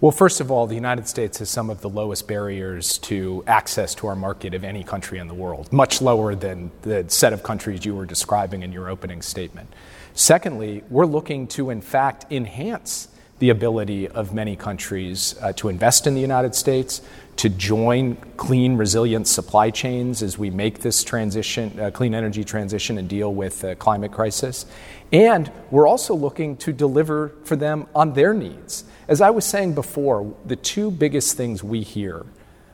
Well, 0.00 0.12
first 0.12 0.40
of 0.40 0.50
all, 0.50 0.66
the 0.66 0.74
United 0.74 1.06
States 1.06 1.40
has 1.40 1.50
some 1.50 1.68
of 1.68 1.82
the 1.82 1.90
lowest 1.90 2.26
barriers 2.26 2.96
to 2.98 3.44
access 3.46 3.94
to 3.96 4.06
our 4.06 4.16
market 4.16 4.54
of 4.54 4.64
any 4.64 4.82
country 4.82 5.18
in 5.18 5.28
the 5.28 5.34
world, 5.34 5.70
much 5.70 6.00
lower 6.00 6.34
than 6.34 6.70
the 6.80 7.04
set 7.08 7.34
of 7.34 7.42
countries 7.42 7.84
you 7.84 7.94
were 7.94 8.06
describing 8.06 8.62
in 8.62 8.72
your 8.72 8.88
opening 8.88 9.20
statement. 9.20 9.70
Secondly, 10.14 10.82
we're 10.90 11.06
looking 11.06 11.46
to, 11.48 11.70
in 11.70 11.80
fact, 11.80 12.26
enhance 12.30 13.08
the 13.40 13.48
ability 13.48 14.06
of 14.06 14.34
many 14.34 14.54
countries 14.54 15.34
uh, 15.40 15.52
to 15.54 15.68
invest 15.68 16.06
in 16.06 16.14
the 16.14 16.20
United 16.20 16.54
States, 16.54 17.00
to 17.36 17.48
join 17.48 18.14
clean, 18.36 18.76
resilient 18.76 19.26
supply 19.26 19.70
chains 19.70 20.22
as 20.22 20.36
we 20.36 20.50
make 20.50 20.80
this 20.80 21.02
transition, 21.02 21.80
uh, 21.80 21.90
clean 21.90 22.14
energy 22.14 22.44
transition, 22.44 22.98
and 22.98 23.08
deal 23.08 23.32
with 23.32 23.62
the 23.62 23.74
climate 23.76 24.12
crisis. 24.12 24.66
And 25.10 25.50
we're 25.70 25.86
also 25.86 26.14
looking 26.14 26.58
to 26.58 26.72
deliver 26.72 27.32
for 27.44 27.56
them 27.56 27.86
on 27.94 28.12
their 28.12 28.34
needs. 28.34 28.84
As 29.08 29.22
I 29.22 29.30
was 29.30 29.46
saying 29.46 29.74
before, 29.74 30.34
the 30.44 30.56
two 30.56 30.90
biggest 30.90 31.34
things 31.36 31.64
we 31.64 31.80
hear 31.80 32.26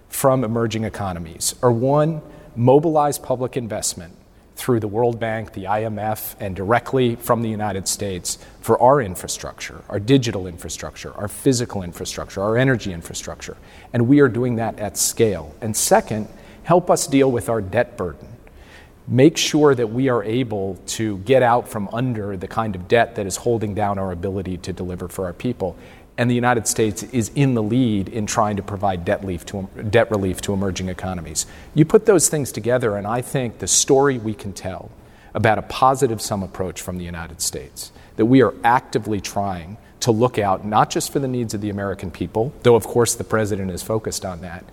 from 0.08 0.42
emerging 0.42 0.82
economies 0.82 1.54
are 1.62 1.70
one, 1.70 2.22
mobilize 2.56 3.18
public 3.20 3.56
investment 3.56 4.14
through 4.56 4.80
the 4.80 4.88
World 4.88 5.20
Bank, 5.20 5.52
the 5.52 5.64
IMF, 5.64 6.34
and 6.40 6.56
directly 6.56 7.14
from 7.16 7.42
the 7.42 7.48
United 7.48 7.86
States 7.86 8.38
for 8.60 8.80
our 8.80 9.00
infrastructure, 9.02 9.82
our 9.88 10.00
digital 10.00 10.46
infrastructure, 10.46 11.12
our 11.14 11.28
physical 11.28 11.82
infrastructure, 11.82 12.40
our 12.42 12.56
energy 12.56 12.92
infrastructure. 12.92 13.56
And 13.92 14.08
we 14.08 14.20
are 14.20 14.28
doing 14.28 14.56
that 14.56 14.78
at 14.78 14.96
scale. 14.96 15.54
And 15.60 15.76
second, 15.76 16.28
help 16.64 16.90
us 16.90 17.06
deal 17.06 17.30
with 17.30 17.48
our 17.48 17.60
debt 17.60 17.96
burden. 17.96 18.28
Make 19.06 19.36
sure 19.36 19.74
that 19.74 19.88
we 19.88 20.08
are 20.08 20.24
able 20.24 20.76
to 20.86 21.18
get 21.18 21.42
out 21.42 21.68
from 21.68 21.88
under 21.92 22.36
the 22.36 22.48
kind 22.48 22.74
of 22.74 22.88
debt 22.88 23.14
that 23.16 23.26
is 23.26 23.36
holding 23.36 23.74
down 23.74 23.98
our 23.98 24.10
ability 24.10 24.56
to 24.58 24.72
deliver 24.72 25.06
for 25.06 25.26
our 25.26 25.32
people 25.32 25.76
and 26.18 26.30
the 26.30 26.34
United 26.34 26.66
States 26.66 27.02
is 27.04 27.30
in 27.34 27.54
the 27.54 27.62
lead 27.62 28.08
in 28.08 28.26
trying 28.26 28.56
to 28.56 28.62
provide 28.62 29.04
debt 29.04 29.20
relief, 29.20 29.44
to, 29.46 29.68
debt 29.90 30.10
relief 30.10 30.40
to 30.42 30.54
emerging 30.54 30.88
economies. 30.88 31.46
You 31.74 31.84
put 31.84 32.06
those 32.06 32.28
things 32.28 32.52
together, 32.52 32.96
and 32.96 33.06
I 33.06 33.20
think 33.20 33.58
the 33.58 33.66
story 33.66 34.18
we 34.18 34.34
can 34.34 34.52
tell 34.52 34.90
about 35.34 35.58
a 35.58 35.62
positive 35.62 36.22
sum 36.22 36.42
approach 36.42 36.80
from 36.80 36.96
the 36.96 37.04
United 37.04 37.42
States, 37.42 37.92
that 38.16 38.24
we 38.24 38.40
are 38.42 38.54
actively 38.64 39.20
trying 39.20 39.76
to 40.00 40.10
look 40.10 40.38
out 40.38 40.64
not 40.64 40.88
just 40.88 41.12
for 41.12 41.18
the 41.18 41.28
needs 41.28 41.52
of 41.52 41.60
the 41.60 41.68
American 41.68 42.10
people, 42.10 42.52
though 42.62 42.76
of 42.76 42.86
course 42.86 43.14
the 43.14 43.24
president 43.24 43.70
is 43.70 43.82
focused 43.82 44.24
on 44.24 44.40
that, 44.40 44.64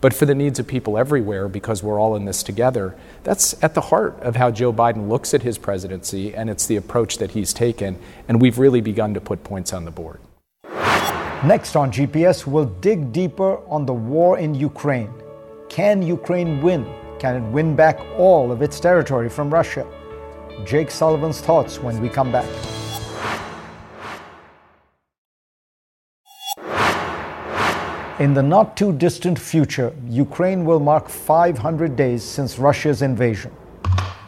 but 0.00 0.12
for 0.12 0.26
the 0.26 0.34
needs 0.34 0.58
of 0.58 0.66
people 0.66 0.98
everywhere 0.98 1.48
because 1.48 1.82
we're 1.82 2.00
all 2.00 2.16
in 2.16 2.24
this 2.24 2.42
together. 2.42 2.96
That's 3.22 3.60
at 3.62 3.74
the 3.74 3.80
heart 3.80 4.18
of 4.20 4.36
how 4.36 4.50
Joe 4.50 4.72
Biden 4.72 5.08
looks 5.08 5.34
at 5.34 5.42
his 5.42 5.58
presidency, 5.58 6.34
and 6.34 6.50
it's 6.50 6.66
the 6.66 6.76
approach 6.76 7.18
that 7.18 7.32
he's 7.32 7.52
taken, 7.52 7.98
and 8.26 8.40
we've 8.40 8.58
really 8.58 8.80
begun 8.80 9.14
to 9.14 9.20
put 9.20 9.44
points 9.44 9.72
on 9.72 9.84
the 9.84 9.90
board. 9.92 10.20
Next 11.44 11.76
on 11.76 11.92
GPS, 11.92 12.48
we'll 12.48 12.64
dig 12.64 13.12
deeper 13.12 13.58
on 13.68 13.86
the 13.86 13.94
war 13.94 14.40
in 14.40 14.56
Ukraine. 14.56 15.14
Can 15.68 16.02
Ukraine 16.02 16.60
win? 16.60 16.84
Can 17.20 17.36
it 17.36 17.52
win 17.52 17.76
back 17.76 18.00
all 18.18 18.50
of 18.50 18.60
its 18.60 18.80
territory 18.80 19.28
from 19.28 19.48
Russia? 19.48 19.86
Jake 20.66 20.90
Sullivan's 20.90 21.40
thoughts 21.40 21.78
when 21.80 22.00
we 22.00 22.08
come 22.08 22.32
back. 22.32 22.48
In 28.18 28.34
the 28.34 28.42
not 28.42 28.76
too 28.76 28.92
distant 28.92 29.38
future, 29.38 29.94
Ukraine 30.08 30.64
will 30.64 30.80
mark 30.80 31.08
500 31.08 31.94
days 31.94 32.24
since 32.24 32.58
Russia's 32.58 33.00
invasion. 33.00 33.54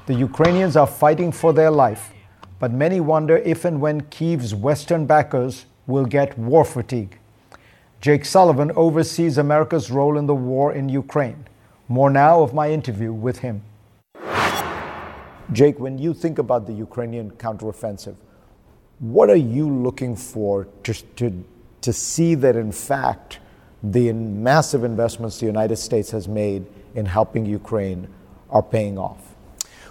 The 0.06 0.14
Ukrainians 0.14 0.76
are 0.76 0.86
fighting 0.86 1.32
for 1.32 1.52
their 1.52 1.72
life, 1.72 2.12
but 2.60 2.70
many 2.70 3.00
wonder 3.00 3.38
if 3.38 3.64
and 3.64 3.80
when 3.80 4.02
Kyiv's 4.02 4.54
Western 4.54 5.06
backers 5.06 5.66
will 5.90 6.06
get 6.06 6.38
war 6.38 6.64
fatigue. 6.64 7.18
Jake 8.00 8.24
Sullivan 8.24 8.72
oversees 8.76 9.36
America's 9.36 9.90
role 9.90 10.16
in 10.16 10.26
the 10.26 10.34
war 10.34 10.72
in 10.72 10.88
Ukraine. 10.88 11.46
More 11.88 12.08
now 12.08 12.42
of 12.42 12.54
my 12.54 12.70
interview 12.70 13.12
with 13.12 13.40
him. 13.40 13.62
Jake, 15.52 15.78
when 15.80 15.98
you 15.98 16.14
think 16.14 16.38
about 16.38 16.66
the 16.66 16.72
Ukrainian 16.72 17.32
counteroffensive, 17.32 18.14
what 19.00 19.28
are 19.28 19.44
you 19.56 19.68
looking 19.68 20.14
for 20.14 20.68
to, 20.84 20.94
to, 21.16 21.44
to 21.80 21.92
see 21.92 22.34
that, 22.36 22.54
in 22.54 22.70
fact, 22.70 23.40
the 23.82 24.12
massive 24.12 24.84
investments 24.84 25.40
the 25.40 25.46
United 25.46 25.76
States 25.76 26.10
has 26.10 26.28
made 26.28 26.66
in 26.94 27.06
helping 27.06 27.44
Ukraine 27.44 28.08
are 28.50 28.62
paying 28.62 28.96
off? 28.98 29.34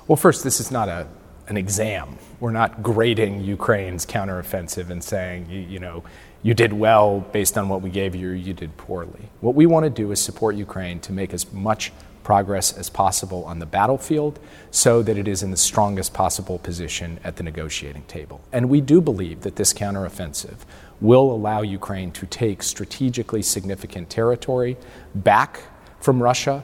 Well, 0.07 0.15
first, 0.15 0.43
this 0.43 0.59
is 0.59 0.71
not 0.71 0.89
a 0.89 1.07
an 1.49 1.57
exam. 1.57 2.17
We're 2.39 2.51
not 2.51 2.81
grading 2.81 3.43
Ukraine's 3.43 4.05
counteroffensive 4.05 4.89
and 4.89 5.03
saying, 5.03 5.49
you, 5.49 5.59
you, 5.59 5.79
know, 5.79 6.03
you 6.43 6.53
did 6.53 6.71
well 6.71 7.19
based 7.19 7.57
on 7.57 7.67
what 7.67 7.81
we 7.81 7.89
gave 7.89 8.15
you, 8.15 8.29
you 8.29 8.53
did 8.53 8.77
poorly. 8.77 9.29
What 9.41 9.55
we 9.55 9.65
want 9.65 9.83
to 9.83 9.89
do 9.89 10.11
is 10.11 10.21
support 10.21 10.55
Ukraine 10.55 10.99
to 11.01 11.11
make 11.11 11.33
as 11.33 11.51
much 11.51 11.91
progress 12.23 12.71
as 12.71 12.89
possible 12.91 13.43
on 13.45 13.57
the 13.57 13.65
battlefield 13.65 14.39
so 14.69 15.01
that 15.01 15.17
it 15.17 15.27
is 15.27 15.41
in 15.41 15.49
the 15.49 15.57
strongest 15.57 16.13
possible 16.13 16.59
position 16.59 17.19
at 17.23 17.37
the 17.37 17.43
negotiating 17.43 18.03
table. 18.03 18.39
And 18.51 18.69
we 18.69 18.81
do 18.81 19.01
believe 19.01 19.41
that 19.41 19.55
this 19.55 19.73
counteroffensive 19.73 20.57
will 21.01 21.31
allow 21.31 21.61
Ukraine 21.61 22.11
to 22.11 22.27
take 22.27 22.61
strategically 22.61 23.41
significant 23.41 24.11
territory 24.11 24.77
back 25.15 25.61
from 25.99 26.21
Russia 26.21 26.63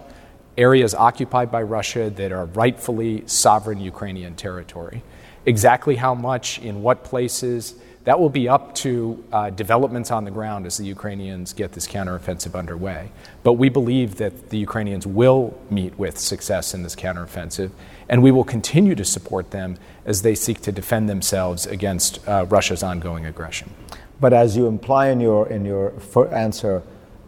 areas 0.57 0.93
occupied 0.93 1.51
by 1.51 1.61
Russia 1.61 2.09
that 2.09 2.31
are 2.31 2.45
rightfully 2.45 3.23
sovereign 3.27 3.79
Ukrainian 3.79 4.35
territory. 4.35 5.03
Exactly 5.45 5.95
how 5.95 6.15
much, 6.15 6.59
in 6.59 6.81
what 6.81 7.03
places, 7.03 7.75
that 8.05 8.19
will 8.19 8.29
be 8.29 8.47
up 8.47 8.73
to 8.75 9.23
uh, 9.31 9.49
developments 9.49 10.11
on 10.11 10.25
the 10.25 10.31
ground 10.31 10.65
as 10.67 10.77
the 10.77 10.85
Ukrainians 10.85 11.53
get 11.53 11.71
this 11.71 11.87
counteroffensive 11.87 12.57
underway. 12.57 13.11
But 13.43 13.53
we 13.53 13.67
believe 13.67 14.15
that 14.17 14.49
the 14.51 14.57
Ukrainians 14.57 15.07
will 15.07 15.59
meet 15.71 15.97
with 15.97 16.17
success 16.19 16.73
in 16.75 16.83
this 16.83 16.95
counteroffensive, 16.95 17.71
and 18.07 18.21
we 18.21 18.31
will 18.31 18.43
continue 18.43 18.93
to 18.95 19.05
support 19.05 19.49
them 19.49 19.77
as 20.05 20.21
they 20.21 20.35
seek 20.35 20.61
to 20.61 20.71
defend 20.71 21.09
themselves 21.09 21.65
against 21.65 22.25
uh, 22.27 22.45
Russia's 22.47 22.83
ongoing 22.83 23.25
aggression. 23.25 23.71
But 24.19 24.33
as 24.33 24.55
you 24.55 24.67
imply 24.67 25.09
in 25.09 25.19
your, 25.19 25.47
in 25.49 25.65
your 25.65 25.93
answer, 26.31 26.83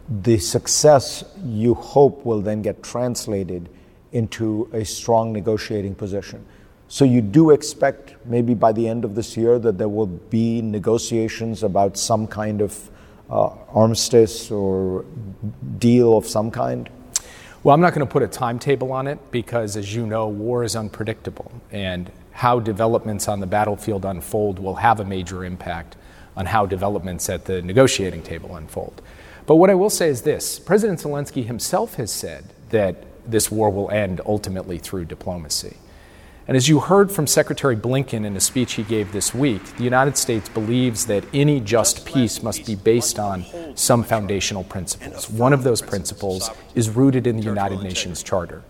the 0.08 0.38
success 0.38 1.24
you 1.44 1.74
hope 1.74 2.24
will 2.24 2.40
then 2.40 2.62
get 2.62 2.82
translated 2.82 3.68
into 4.12 4.68
a 4.72 4.84
strong 4.84 5.32
negotiating 5.32 5.94
position. 5.94 6.44
So 6.88 7.04
you 7.04 7.20
do 7.20 7.50
expect 7.50 8.14
maybe 8.24 8.54
by 8.54 8.72
the 8.72 8.88
end 8.88 9.04
of 9.04 9.14
this 9.14 9.36
year 9.36 9.58
that 9.58 9.76
there 9.76 9.90
will 9.90 10.06
be 10.06 10.62
negotiations 10.62 11.62
about 11.62 11.98
some 11.98 12.26
kind 12.26 12.62
of 12.62 12.90
uh, 13.30 13.50
armistice 13.74 14.50
or 14.50 15.04
deal 15.78 16.16
of 16.16 16.26
some 16.26 16.50
kind? 16.50 16.88
Well, 17.62 17.74
I'm 17.74 17.80
not 17.80 17.92
going 17.92 18.06
to 18.06 18.10
put 18.10 18.22
a 18.22 18.28
timetable 18.28 18.92
on 18.92 19.06
it 19.06 19.18
because, 19.30 19.76
as 19.76 19.94
you 19.94 20.06
know, 20.06 20.28
war 20.28 20.64
is 20.64 20.76
unpredictable, 20.76 21.52
and 21.70 22.10
how 22.32 22.60
developments 22.60 23.28
on 23.28 23.40
the 23.40 23.46
battlefield 23.46 24.04
unfold 24.04 24.58
will 24.58 24.76
have 24.76 25.00
a 25.00 25.04
major 25.04 25.44
impact 25.44 25.96
on 26.36 26.46
how 26.46 26.66
developments 26.66 27.28
at 27.28 27.44
the 27.44 27.60
negotiating 27.60 28.22
table 28.22 28.56
unfold. 28.56 29.02
But 29.48 29.56
what 29.56 29.70
I 29.70 29.74
will 29.74 29.88
say 29.88 30.10
is 30.10 30.22
this 30.22 30.58
President 30.58 31.00
Zelensky 31.00 31.42
himself 31.42 31.94
has 31.94 32.12
said 32.12 32.44
that 32.68 32.96
this 33.24 33.50
war 33.50 33.70
will 33.70 33.90
end 33.90 34.20
ultimately 34.26 34.76
through 34.76 35.06
diplomacy. 35.06 35.78
And 36.46 36.54
as 36.54 36.68
you 36.68 36.80
heard 36.80 37.10
from 37.10 37.26
Secretary 37.26 37.74
Blinken 37.74 38.26
in 38.26 38.36
a 38.36 38.40
speech 38.40 38.74
he 38.74 38.82
gave 38.82 39.10
this 39.10 39.34
week, 39.34 39.64
the 39.76 39.84
United 39.84 40.18
States 40.18 40.50
believes 40.50 41.06
that 41.06 41.24
any 41.32 41.60
just 41.60 42.04
peace 42.04 42.42
must 42.42 42.66
be 42.66 42.74
based 42.74 43.18
on 43.18 43.46
some 43.74 44.04
foundational 44.04 44.64
principles. 44.64 45.30
One 45.30 45.54
of 45.54 45.62
those 45.62 45.80
principles 45.80 46.50
is 46.74 46.90
rooted 46.90 47.26
in 47.26 47.38
the 47.38 47.42
United 47.42 47.82
Nations 47.82 48.22
Charter, 48.22 48.62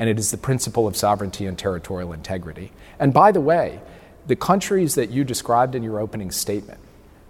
and 0.00 0.10
it 0.10 0.18
is 0.18 0.32
the 0.32 0.36
principle 0.36 0.88
of 0.88 0.96
sovereignty 0.96 1.46
and 1.46 1.56
territorial 1.56 2.12
integrity. 2.12 2.72
And 2.98 3.14
by 3.14 3.30
the 3.30 3.40
way, 3.40 3.80
the 4.26 4.36
countries 4.36 4.96
that 4.96 5.10
you 5.10 5.22
described 5.22 5.76
in 5.76 5.84
your 5.84 6.00
opening 6.00 6.32
statement, 6.32 6.80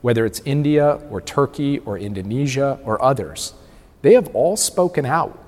whether 0.05 0.27
it's 0.27 0.43
India 0.45 1.01
or 1.09 1.19
Turkey 1.19 1.79
or 1.79 1.97
Indonesia 1.97 2.79
or 2.85 3.03
others, 3.03 3.55
they 4.03 4.13
have 4.13 4.29
all 4.35 4.55
spoken 4.55 5.07
out 5.07 5.43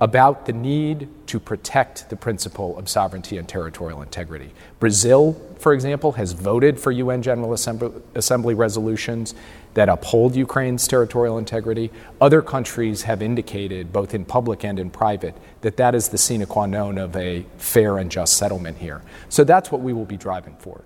about 0.00 0.46
the 0.46 0.52
need 0.54 1.06
to 1.26 1.38
protect 1.38 2.08
the 2.08 2.16
principle 2.16 2.78
of 2.78 2.88
sovereignty 2.88 3.36
and 3.36 3.46
territorial 3.46 4.00
integrity. 4.00 4.50
Brazil, 4.80 5.38
for 5.58 5.74
example, 5.74 6.12
has 6.12 6.32
voted 6.32 6.80
for 6.80 6.90
UN 6.90 7.20
General 7.20 7.52
Assembly, 7.52 7.90
Assembly, 8.14 8.54
resolutions 8.54 9.34
that 9.74 9.90
uphold 9.90 10.34
Ukraine's 10.34 10.88
territorial 10.88 11.36
integrity. 11.36 11.90
Other 12.18 12.40
countries 12.40 13.02
have 13.02 13.20
indicated, 13.20 13.92
both 13.92 14.14
in 14.14 14.24
public 14.24 14.64
and 14.64 14.78
in 14.78 14.88
private, 14.88 15.36
that 15.60 15.76
that 15.76 15.94
is 15.94 16.08
the 16.08 16.16
sine 16.16 16.46
qua 16.46 16.64
non 16.64 16.96
of 16.96 17.14
a 17.14 17.44
fair 17.58 17.98
and 17.98 18.10
just 18.10 18.38
settlement 18.38 18.78
here. 18.78 19.02
So 19.28 19.44
that's 19.44 19.70
what 19.70 19.82
we 19.82 19.92
will 19.92 20.06
be 20.06 20.16
driving 20.16 20.56
for. 20.58 20.80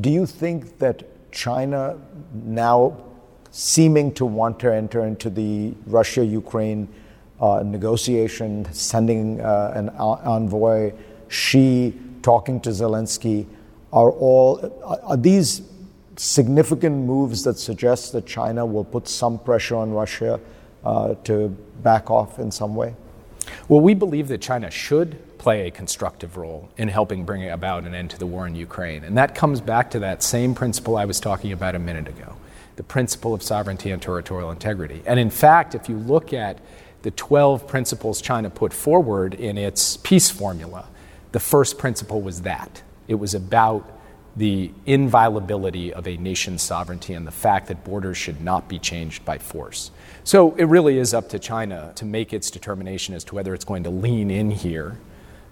Do 0.00 0.08
you 0.08 0.24
think 0.24 0.78
that 0.78 1.02
China 1.30 1.98
now 2.32 2.96
seeming 3.50 4.12
to 4.14 4.24
want 4.24 4.60
to 4.60 4.72
enter 4.72 5.04
into 5.04 5.30
the 5.30 5.74
Russia 5.86 6.24
Ukraine 6.24 6.88
uh, 7.40 7.62
negotiation, 7.64 8.66
sending 8.72 9.40
uh, 9.40 9.72
an 9.74 9.88
envoy, 9.90 10.92
Xi 11.28 11.94
talking 12.22 12.60
to 12.60 12.70
Zelensky, 12.70 13.46
are 13.92 14.10
all 14.10 14.72
are 15.04 15.16
these 15.16 15.62
significant 16.16 17.06
moves 17.06 17.44
that 17.44 17.58
suggest 17.58 18.12
that 18.12 18.26
China 18.26 18.66
will 18.66 18.84
put 18.84 19.08
some 19.08 19.38
pressure 19.38 19.76
on 19.76 19.92
Russia 19.92 20.40
uh, 20.84 21.14
to 21.24 21.48
back 21.82 22.10
off 22.10 22.38
in 22.38 22.50
some 22.50 22.74
way? 22.74 22.94
Well, 23.68 23.80
we 23.80 23.94
believe 23.94 24.28
that 24.28 24.40
China 24.40 24.70
should 24.70 25.18
play 25.38 25.66
a 25.66 25.70
constructive 25.70 26.36
role 26.36 26.68
in 26.76 26.88
helping 26.88 27.24
bring 27.24 27.48
about 27.48 27.84
an 27.84 27.94
end 27.94 28.10
to 28.10 28.18
the 28.18 28.26
war 28.26 28.46
in 28.46 28.54
Ukraine. 28.54 29.04
And 29.04 29.16
that 29.16 29.34
comes 29.34 29.60
back 29.60 29.90
to 29.92 30.00
that 30.00 30.22
same 30.22 30.54
principle 30.54 30.96
I 30.96 31.04
was 31.04 31.20
talking 31.20 31.52
about 31.52 31.74
a 31.74 31.78
minute 31.78 32.08
ago 32.08 32.36
the 32.78 32.82
principle 32.84 33.34
of 33.34 33.42
sovereignty 33.42 33.90
and 33.90 34.00
territorial 34.00 34.52
integrity. 34.52 35.02
And 35.04 35.18
in 35.18 35.30
fact, 35.30 35.74
if 35.74 35.88
you 35.88 35.96
look 35.96 36.32
at 36.32 36.60
the 37.02 37.10
12 37.10 37.66
principles 37.66 38.22
China 38.22 38.50
put 38.50 38.72
forward 38.72 39.34
in 39.34 39.58
its 39.58 39.96
peace 39.96 40.30
formula, 40.30 40.86
the 41.32 41.40
first 41.40 41.76
principle 41.76 42.22
was 42.22 42.42
that. 42.42 42.82
It 43.08 43.16
was 43.16 43.34
about 43.34 43.90
the 44.36 44.70
inviolability 44.86 45.92
of 45.92 46.06
a 46.06 46.16
nation's 46.18 46.62
sovereignty 46.62 47.14
and 47.14 47.26
the 47.26 47.32
fact 47.32 47.66
that 47.66 47.82
borders 47.82 48.16
should 48.16 48.40
not 48.40 48.68
be 48.68 48.78
changed 48.78 49.24
by 49.24 49.38
force. 49.38 49.90
So 50.22 50.54
it 50.54 50.64
really 50.64 50.98
is 50.98 51.12
up 51.12 51.28
to 51.30 51.40
China 51.40 51.92
to 51.96 52.04
make 52.04 52.32
its 52.32 52.48
determination 52.48 53.12
as 53.16 53.24
to 53.24 53.34
whether 53.34 53.54
it's 53.54 53.64
going 53.64 53.82
to 53.82 53.90
lean 53.90 54.30
in 54.30 54.52
here 54.52 54.98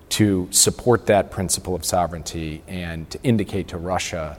to 0.09 0.49
support 0.51 1.07
that 1.07 1.31
principle 1.31 1.75
of 1.75 1.85
sovereignty 1.85 2.63
and 2.69 3.09
to 3.11 3.19
indicate 3.23 3.69
to 3.69 3.79
Russia 3.79 4.39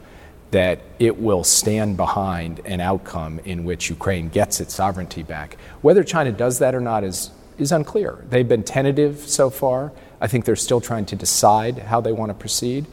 that 0.52 0.80
it 0.98 1.20
will 1.20 1.44
stand 1.44 1.98
behind 1.98 2.62
an 2.66 2.80
outcome 2.80 3.40
in 3.40 3.66
which 3.66 3.90
Ukraine 3.90 4.30
gets 4.30 4.62
its 4.62 4.74
sovereignty 4.74 5.24
back. 5.24 5.58
Whether 5.82 6.04
China 6.04 6.32
does 6.32 6.60
that 6.60 6.74
or 6.74 6.80
not 6.80 7.04
is, 7.04 7.32
is 7.58 7.72
unclear. 7.72 8.24
They've 8.30 8.48
been 8.48 8.64
tentative 8.64 9.20
so 9.20 9.50
far. 9.50 9.92
I 10.22 10.28
think 10.28 10.46
they're 10.46 10.56
still 10.56 10.82
trying 10.82 11.06
to 11.08 11.16
decide 11.16 11.80
how 11.80 12.00
they 12.02 12.14
want 12.14 12.30
to 12.30 12.34
proceed. 12.34 12.86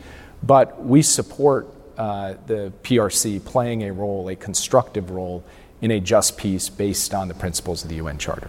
But 0.42 0.84
we 0.84 1.02
support 1.02 1.68
uh, 1.96 2.34
the 2.46 2.72
PRC 2.82 3.44
playing 3.44 3.84
a 3.84 3.92
role, 3.92 4.28
a 4.28 4.36
constructive 4.36 5.10
role, 5.10 5.44
in 5.80 5.90
a 5.90 6.00
just 6.00 6.36
peace 6.36 6.68
based 6.68 7.14
on 7.14 7.28
the 7.28 7.34
principles 7.34 7.84
of 7.84 7.88
the 7.88 7.96
UN 7.96 8.18
Charter. 8.18 8.48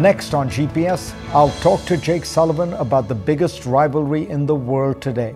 Next 0.00 0.34
on 0.34 0.48
GPS, 0.48 1.14
I'll 1.32 1.50
talk 1.60 1.84
to 1.86 1.96
Jake 1.96 2.24
Sullivan 2.24 2.72
about 2.74 3.08
the 3.08 3.14
biggest 3.14 3.64
rivalry 3.64 4.28
in 4.28 4.46
the 4.46 4.54
world 4.54 5.00
today 5.00 5.34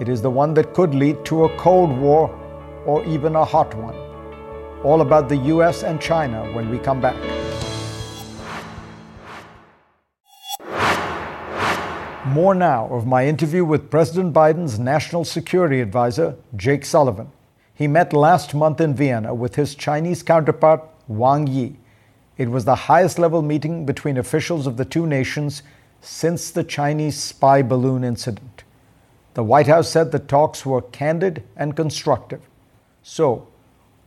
it 0.00 0.08
is 0.08 0.22
the 0.22 0.30
one 0.30 0.54
that 0.54 0.72
could 0.72 0.94
lead 0.94 1.22
to 1.26 1.44
a 1.44 1.56
Cold 1.58 1.96
War 1.98 2.30
or 2.86 3.04
even 3.04 3.36
a 3.36 3.44
hot 3.44 3.74
one. 3.74 3.94
All 4.82 5.02
about 5.02 5.28
the 5.28 5.36
US 5.36 5.82
and 5.82 6.00
China 6.00 6.50
when 6.54 6.70
we 6.70 6.78
come 6.78 7.02
back. 7.02 7.16
More 12.24 12.54
now 12.54 12.88
of 12.90 13.06
my 13.06 13.26
interview 13.26 13.62
with 13.62 13.90
President 13.90 14.32
Biden's 14.32 14.78
National 14.78 15.22
Security 15.22 15.82
Advisor, 15.82 16.36
Jake 16.56 16.86
Sullivan. 16.86 17.30
He 17.74 17.86
met 17.86 18.14
last 18.14 18.54
month 18.54 18.80
in 18.80 18.94
Vienna 18.94 19.34
with 19.34 19.56
his 19.56 19.74
Chinese 19.74 20.22
counterpart, 20.22 20.82
Wang 21.08 21.46
Yi. 21.46 21.78
It 22.40 22.48
was 22.48 22.64
the 22.64 22.74
highest 22.74 23.18
level 23.18 23.42
meeting 23.42 23.84
between 23.84 24.16
officials 24.16 24.66
of 24.66 24.78
the 24.78 24.86
two 24.86 25.06
nations 25.06 25.62
since 26.00 26.50
the 26.50 26.64
Chinese 26.64 27.22
spy 27.22 27.60
balloon 27.60 28.02
incident. 28.02 28.64
The 29.34 29.44
White 29.44 29.66
House 29.66 29.90
said 29.90 30.10
the 30.10 30.20
talks 30.20 30.64
were 30.64 30.80
candid 30.80 31.42
and 31.54 31.76
constructive. 31.76 32.40
So, 33.02 33.46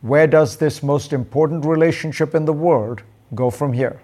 where 0.00 0.26
does 0.26 0.56
this 0.56 0.82
most 0.82 1.12
important 1.12 1.64
relationship 1.64 2.34
in 2.34 2.44
the 2.44 2.52
world 2.52 3.04
go 3.36 3.50
from 3.50 3.72
here? 3.72 4.02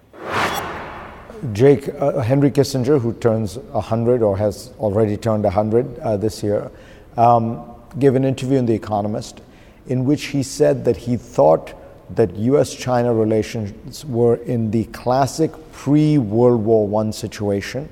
Jake, 1.51 1.89
uh, 1.99 2.21
Henry 2.21 2.51
Kissinger, 2.51 3.01
who 3.01 3.11
turns 3.11 3.57
100 3.57 4.21
or 4.21 4.37
has 4.37 4.71
already 4.79 5.17
turned 5.17 5.43
100 5.43 5.99
uh, 5.99 6.15
this 6.15 6.41
year, 6.41 6.71
um, 7.17 7.69
gave 7.99 8.15
an 8.15 8.23
interview 8.23 8.59
in 8.59 8.65
The 8.65 8.75
Economist 8.75 9.41
in 9.87 10.05
which 10.05 10.27
he 10.27 10.41
said 10.41 10.85
that 10.85 10.95
he 10.95 11.17
thought 11.17 11.73
that 12.15 12.35
US 12.35 12.73
China 12.75 13.13
relations 13.13 14.05
were 14.05 14.35
in 14.35 14.71
the 14.71 14.85
classic 14.85 15.51
pre 15.71 16.17
World 16.17 16.63
War 16.63 17.03
I 17.03 17.11
situation 17.11 17.89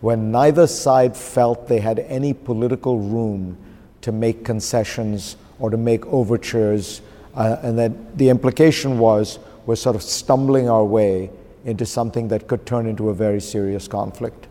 when 0.00 0.30
neither 0.30 0.66
side 0.66 1.16
felt 1.16 1.68
they 1.68 1.78
had 1.78 1.98
any 2.00 2.32
political 2.32 2.98
room 2.98 3.56
to 4.00 4.12
make 4.12 4.44
concessions 4.44 5.36
or 5.58 5.70
to 5.70 5.76
make 5.76 6.06
overtures, 6.06 7.02
uh, 7.34 7.58
and 7.62 7.78
that 7.78 8.16
the 8.16 8.30
implication 8.30 8.98
was 8.98 9.38
we're 9.66 9.76
sort 9.76 9.94
of 9.94 10.02
stumbling 10.02 10.68
our 10.70 10.84
way 10.84 11.30
into 11.64 11.84
something 11.84 12.28
that 12.28 12.48
could 12.48 12.64
turn 12.64 12.86
into 12.86 13.10
a 13.10 13.14
very 13.14 13.40
serious 13.40 13.86
conflict. 13.86 14.46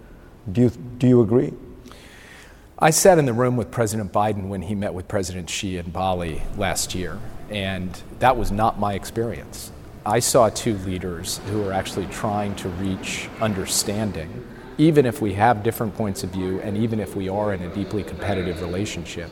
Do 0.52 0.62
you, 0.62 0.70
do 0.70 1.08
you 1.08 1.22
agree? 1.22 1.54
I 2.78 2.92
sat 2.92 3.18
in 3.18 3.26
the 3.26 3.34
room 3.34 3.58
with 3.58 3.72
President 3.72 4.14
Biden 4.14 4.48
when 4.48 4.62
he 4.62 4.76
met 4.76 4.94
with 4.94 5.08
President 5.08 5.50
Xi 5.50 5.78
in 5.78 5.90
Bali 5.90 6.44
last 6.58 6.96
year, 6.96 7.20
and 7.52 8.02
that 8.20 8.38
was 8.38 8.52
not 8.52 8.80
my 8.80 8.94
experience. 8.94 9.72
I 10.06 10.20
saw 10.20 10.50
two 10.50 10.78
leaders 10.80 11.40
who 11.50 11.62
were 11.62 11.74
actually 11.74 12.08
trying 12.08 12.56
to 12.56 12.70
reach 12.70 13.30
understanding 13.42 14.46
even 14.80 15.06
if 15.06 15.22
we 15.22 15.34
have 15.34 15.62
different 15.62 15.94
points 15.94 16.24
of 16.24 16.30
view 16.30 16.62
and 16.62 16.78
even 16.78 17.02
if 17.02 17.14
we 17.14 17.28
are 17.28 17.54
in 17.54 17.62
a 17.62 17.76
deeply 17.76 18.02
competitive 18.02 18.62
relationship, 18.62 19.30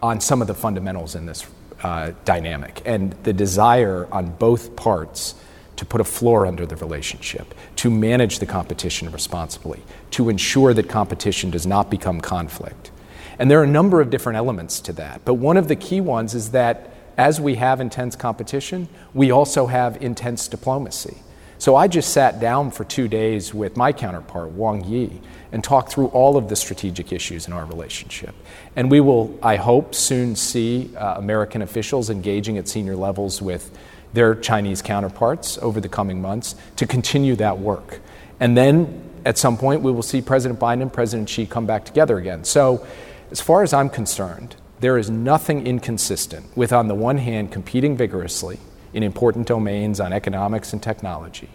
on 0.00 0.20
some 0.20 0.40
of 0.40 0.46
the 0.46 0.54
fundamentals 0.54 1.16
in 1.16 1.26
this 1.26 1.44
uh, 1.82 2.12
dynamic 2.24 2.80
and 2.86 3.12
the 3.24 3.32
desire 3.32 4.06
on 4.12 4.30
both 4.36 4.76
parts 4.76 5.34
to 5.74 5.84
put 5.84 6.00
a 6.00 6.04
floor 6.04 6.46
under 6.46 6.64
the 6.64 6.76
relationship, 6.76 7.52
to 7.74 7.90
manage 7.90 8.38
the 8.38 8.46
competition 8.46 9.10
responsibly, 9.10 9.82
to 10.10 10.28
ensure 10.28 10.72
that 10.72 10.88
competition 10.88 11.50
does 11.50 11.66
not 11.66 11.90
become 11.90 12.20
conflict. 12.20 12.92
And 13.38 13.50
there 13.50 13.60
are 13.60 13.64
a 13.64 13.68
number 13.68 14.00
of 14.00 14.08
different 14.08 14.36
elements 14.36 14.80
to 14.82 14.92
that. 14.94 15.22
But 15.24 15.34
one 15.34 15.56
of 15.56 15.68
the 15.68 15.76
key 15.76 16.00
ones 16.00 16.34
is 16.34 16.52
that 16.52 16.94
as 17.16 17.40
we 17.40 17.54
have 17.56 17.80
intense 17.80 18.16
competition, 18.16 18.88
we 19.14 19.30
also 19.30 19.66
have 19.66 20.00
intense 20.02 20.48
diplomacy. 20.48 21.18
So 21.58 21.74
I 21.74 21.88
just 21.88 22.12
sat 22.12 22.38
down 22.38 22.70
for 22.70 22.84
two 22.84 23.08
days 23.08 23.54
with 23.54 23.78
my 23.78 23.92
counterpart, 23.92 24.50
Wang 24.50 24.84
Yi, 24.84 25.22
and 25.52 25.64
talked 25.64 25.90
through 25.90 26.08
all 26.08 26.36
of 26.36 26.50
the 26.50 26.56
strategic 26.56 27.12
issues 27.12 27.46
in 27.46 27.54
our 27.54 27.64
relationship. 27.64 28.34
And 28.74 28.90
we 28.90 29.00
will, 29.00 29.38
I 29.42 29.56
hope, 29.56 29.94
soon 29.94 30.36
see 30.36 30.94
uh, 30.96 31.14
American 31.16 31.62
officials 31.62 32.10
engaging 32.10 32.58
at 32.58 32.68
senior 32.68 32.94
levels 32.94 33.40
with 33.40 33.76
their 34.12 34.34
Chinese 34.34 34.82
counterparts 34.82 35.56
over 35.58 35.80
the 35.80 35.88
coming 35.88 36.20
months 36.20 36.56
to 36.76 36.86
continue 36.86 37.36
that 37.36 37.58
work. 37.58 38.00
And 38.38 38.54
then 38.54 39.02
at 39.24 39.38
some 39.38 39.56
point, 39.56 39.80
we 39.80 39.90
will 39.90 40.02
see 40.02 40.20
President 40.20 40.60
Biden 40.60 40.82
and 40.82 40.92
President 40.92 41.28
Xi 41.28 41.46
come 41.46 41.64
back 41.66 41.86
together 41.86 42.18
again. 42.18 42.44
So, 42.44 42.86
as 43.30 43.40
far 43.40 43.62
as 43.62 43.72
I'm 43.72 43.88
concerned, 43.90 44.54
there 44.86 44.98
is 44.98 45.10
nothing 45.10 45.66
inconsistent 45.66 46.56
with, 46.56 46.72
on 46.72 46.86
the 46.86 46.94
one 46.94 47.18
hand, 47.18 47.50
competing 47.50 47.96
vigorously 47.96 48.56
in 48.92 49.02
important 49.02 49.44
domains 49.44 49.98
on 49.98 50.12
economics 50.12 50.72
and 50.72 50.80
technology, 50.80 51.48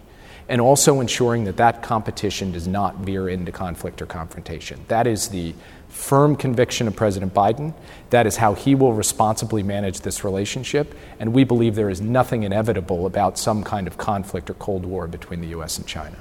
and 0.50 0.60
also 0.60 1.00
ensuring 1.00 1.44
that 1.44 1.56
that 1.56 1.82
competition 1.82 2.52
does 2.52 2.68
not 2.68 2.96
veer 2.96 3.30
into 3.30 3.50
conflict 3.50 4.02
or 4.02 4.04
confrontation. 4.04 4.84
That 4.88 5.06
is 5.06 5.28
the 5.28 5.54
firm 5.88 6.36
conviction 6.36 6.86
of 6.86 6.94
President 6.94 7.32
Biden. 7.32 7.72
That 8.10 8.26
is 8.26 8.36
how 8.36 8.52
he 8.52 8.74
will 8.74 8.92
responsibly 8.92 9.62
manage 9.62 10.02
this 10.02 10.24
relationship. 10.24 10.94
And 11.18 11.32
we 11.32 11.44
believe 11.44 11.74
there 11.74 11.88
is 11.88 12.02
nothing 12.02 12.42
inevitable 12.42 13.06
about 13.06 13.38
some 13.38 13.64
kind 13.64 13.86
of 13.86 13.96
conflict 13.96 14.50
or 14.50 14.54
Cold 14.54 14.84
War 14.84 15.08
between 15.08 15.40
the 15.40 15.48
U.S. 15.56 15.78
and 15.78 15.86
China. 15.86 16.18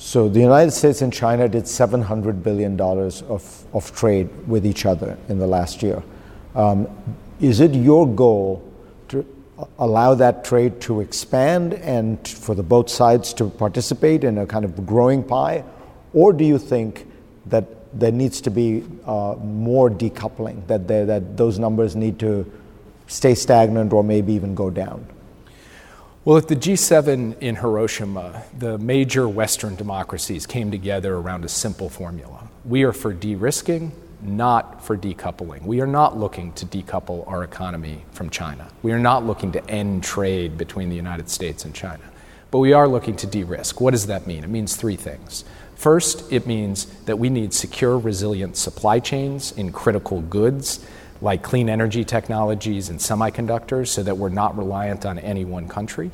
So 0.00 0.28
the 0.28 0.38
United 0.38 0.70
States 0.70 1.02
and 1.02 1.12
China 1.12 1.48
did 1.48 1.64
$700 1.64 2.40
billion 2.40 2.80
of, 2.80 3.64
of 3.74 3.96
trade 3.96 4.28
with 4.46 4.64
each 4.64 4.86
other 4.86 5.18
in 5.28 5.40
the 5.40 5.46
last 5.46 5.82
year. 5.82 6.04
Um, 6.54 6.86
is 7.40 7.58
it 7.58 7.74
your 7.74 8.06
goal 8.06 8.62
to 9.08 9.26
allow 9.76 10.14
that 10.14 10.44
trade 10.44 10.80
to 10.82 11.00
expand 11.00 11.74
and 11.74 12.26
for 12.26 12.54
the 12.54 12.62
both 12.62 12.88
sides 12.88 13.34
to 13.34 13.50
participate 13.50 14.22
in 14.22 14.38
a 14.38 14.46
kind 14.46 14.64
of 14.64 14.86
growing 14.86 15.24
pie? 15.24 15.64
Or 16.12 16.32
do 16.32 16.44
you 16.44 16.58
think 16.58 17.04
that 17.46 17.66
there 17.98 18.12
needs 18.12 18.40
to 18.42 18.50
be 18.50 18.84
uh, 19.04 19.34
more 19.42 19.90
decoupling, 19.90 20.64
that, 20.68 20.86
that 20.86 21.36
those 21.36 21.58
numbers 21.58 21.96
need 21.96 22.20
to 22.20 22.50
stay 23.08 23.34
stagnant 23.34 23.92
or 23.92 24.04
maybe 24.04 24.32
even 24.32 24.54
go 24.54 24.70
down? 24.70 25.04
Well, 26.28 26.36
at 26.36 26.46
the 26.46 26.56
G7 26.56 27.38
in 27.38 27.56
Hiroshima, 27.56 28.42
the 28.58 28.76
major 28.76 29.26
Western 29.26 29.76
democracies 29.76 30.44
came 30.44 30.70
together 30.70 31.14
around 31.14 31.42
a 31.46 31.48
simple 31.48 31.88
formula. 31.88 32.50
We 32.66 32.82
are 32.82 32.92
for 32.92 33.14
de 33.14 33.34
risking, 33.34 33.92
not 34.20 34.84
for 34.84 34.94
decoupling. 34.94 35.62
We 35.62 35.80
are 35.80 35.86
not 35.86 36.18
looking 36.18 36.52
to 36.52 36.66
decouple 36.66 37.26
our 37.26 37.44
economy 37.44 38.04
from 38.12 38.28
China. 38.28 38.68
We 38.82 38.92
are 38.92 38.98
not 38.98 39.24
looking 39.24 39.52
to 39.52 39.70
end 39.70 40.04
trade 40.04 40.58
between 40.58 40.90
the 40.90 40.96
United 40.96 41.30
States 41.30 41.64
and 41.64 41.74
China. 41.74 42.04
But 42.50 42.58
we 42.58 42.74
are 42.74 42.86
looking 42.86 43.16
to 43.16 43.26
de 43.26 43.42
risk. 43.42 43.80
What 43.80 43.92
does 43.92 44.08
that 44.08 44.26
mean? 44.26 44.44
It 44.44 44.50
means 44.50 44.76
three 44.76 44.96
things. 44.96 45.46
First, 45.76 46.30
it 46.30 46.46
means 46.46 46.84
that 47.06 47.18
we 47.18 47.30
need 47.30 47.54
secure, 47.54 47.96
resilient 47.96 48.58
supply 48.58 49.00
chains 49.00 49.52
in 49.52 49.72
critical 49.72 50.20
goods 50.20 50.86
like 51.20 51.42
clean 51.42 51.68
energy 51.68 52.04
technologies 52.04 52.88
and 52.88 52.98
semiconductors 52.98 53.88
so 53.88 54.02
that 54.02 54.16
we're 54.16 54.28
not 54.28 54.56
reliant 54.56 55.04
on 55.04 55.18
any 55.18 55.44
one 55.44 55.68
country. 55.68 56.10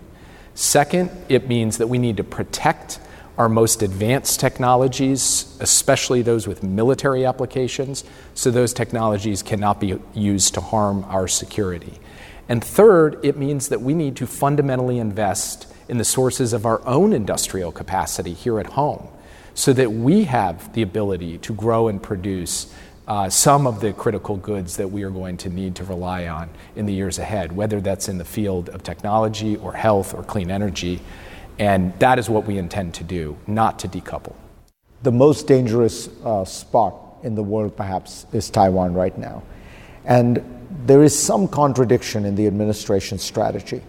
Second, 0.55 1.11
it 1.29 1.49
means 1.49 1.79
that 1.79 1.89
we 1.89 1.99
need 1.99 2.17
to 2.17 2.25
protect 2.25 3.01
our 3.37 3.49
most 3.49 3.83
advanced 3.83 4.39
technologies, 4.39 5.57
especially 5.61 6.23
those 6.23 6.47
with 6.47 6.63
military 6.63 7.27
applications, 7.27 8.05
so 8.35 8.51
those 8.51 8.73
technologies 8.73 9.43
cannot 9.43 9.81
be 9.81 9.99
used 10.15 10.55
to 10.55 10.61
harm 10.61 11.05
our 11.05 11.27
security. 11.27 11.99
And 12.49 12.63
third, 12.63 13.19
it 13.25 13.37
means 13.37 13.69
that 13.69 13.81
we 13.81 13.95
need 13.95 14.17
to 14.17 14.27
fundamentally 14.27 14.99
invest 14.99 15.67
in 15.89 15.99
the 15.99 16.05
sources 16.05 16.53
of 16.53 16.65
our 16.65 16.87
own 16.87 17.13
industrial 17.13 17.73
capacity 17.73 18.35
here 18.35 18.61
at 18.61 18.67
home 18.67 19.09
so 19.55 19.73
that 19.73 19.93
we 19.93 20.25
have 20.25 20.73
the 20.75 20.83
ability 20.83 21.39
to 21.39 21.55
grow 21.55 21.89
and 21.89 22.03
produce 22.03 22.73
uh, 23.07 23.29
some 23.29 23.67
of 23.67 23.81
the 23.81 23.93
critical 23.93 24.37
goods 24.37 24.77
that 24.77 24.89
we 24.89 25.03
are 25.03 25.11
going 25.11 25.37
to 25.37 25.49
need 25.51 25.75
to 25.77 25.85
rely 25.85 26.27
on 26.27 26.49
in 26.75 26.87
the 26.87 26.93
years 26.93 27.19
ahead, 27.19 27.53
whether 27.53 27.81
that's 27.81 28.09
in 28.09 28.19
the 28.19 28.25
field 28.25 28.69
of 28.71 28.83
technology 28.83 29.57
or 29.57 29.73
health 29.73 30.15
or 30.15 30.23
clean 30.23 30.51
energy. 30.51 31.01
And 31.59 31.99
that 31.99 32.19
is 32.19 32.31
what 32.31 32.47
we 32.47 32.59
intend 32.59 32.95
to 32.95 33.05
do, 33.05 33.37
not 33.47 33.79
to 33.81 33.89
decouple. 33.89 34.35
The 35.03 35.13
most 35.13 35.47
dangerous 35.47 36.09
uh, 36.25 36.45
spot 36.45 36.95
in 37.23 37.35
the 37.35 37.43
world, 37.43 37.77
perhaps, 37.77 38.27
is 38.33 38.49
Taiwan 38.51 38.95
right 38.95 39.17
now. 39.17 39.43
And 40.05 40.43
there 40.87 41.03
is 41.03 41.17
some 41.19 41.47
contradiction 41.47 42.25
in 42.25 42.35
the 42.35 42.47
administration's 42.47 43.23
strategy 43.23 43.83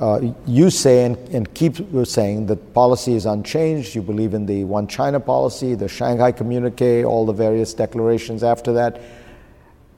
uh, 0.00 0.20
you 0.46 0.70
say 0.70 1.04
and, 1.04 1.16
and 1.28 1.54
keep 1.54 1.76
saying 2.04 2.46
that 2.46 2.74
policy 2.74 3.14
is 3.14 3.26
unchanged. 3.26 3.94
You 3.94 4.02
believe 4.02 4.34
in 4.34 4.46
the 4.46 4.64
One 4.64 4.86
China 4.86 5.20
policy, 5.20 5.74
the 5.74 5.88
Shanghai 5.88 6.32
Communique, 6.32 7.04
all 7.04 7.24
the 7.26 7.32
various 7.32 7.74
declarations 7.74 8.42
after 8.42 8.72
that. 8.72 9.00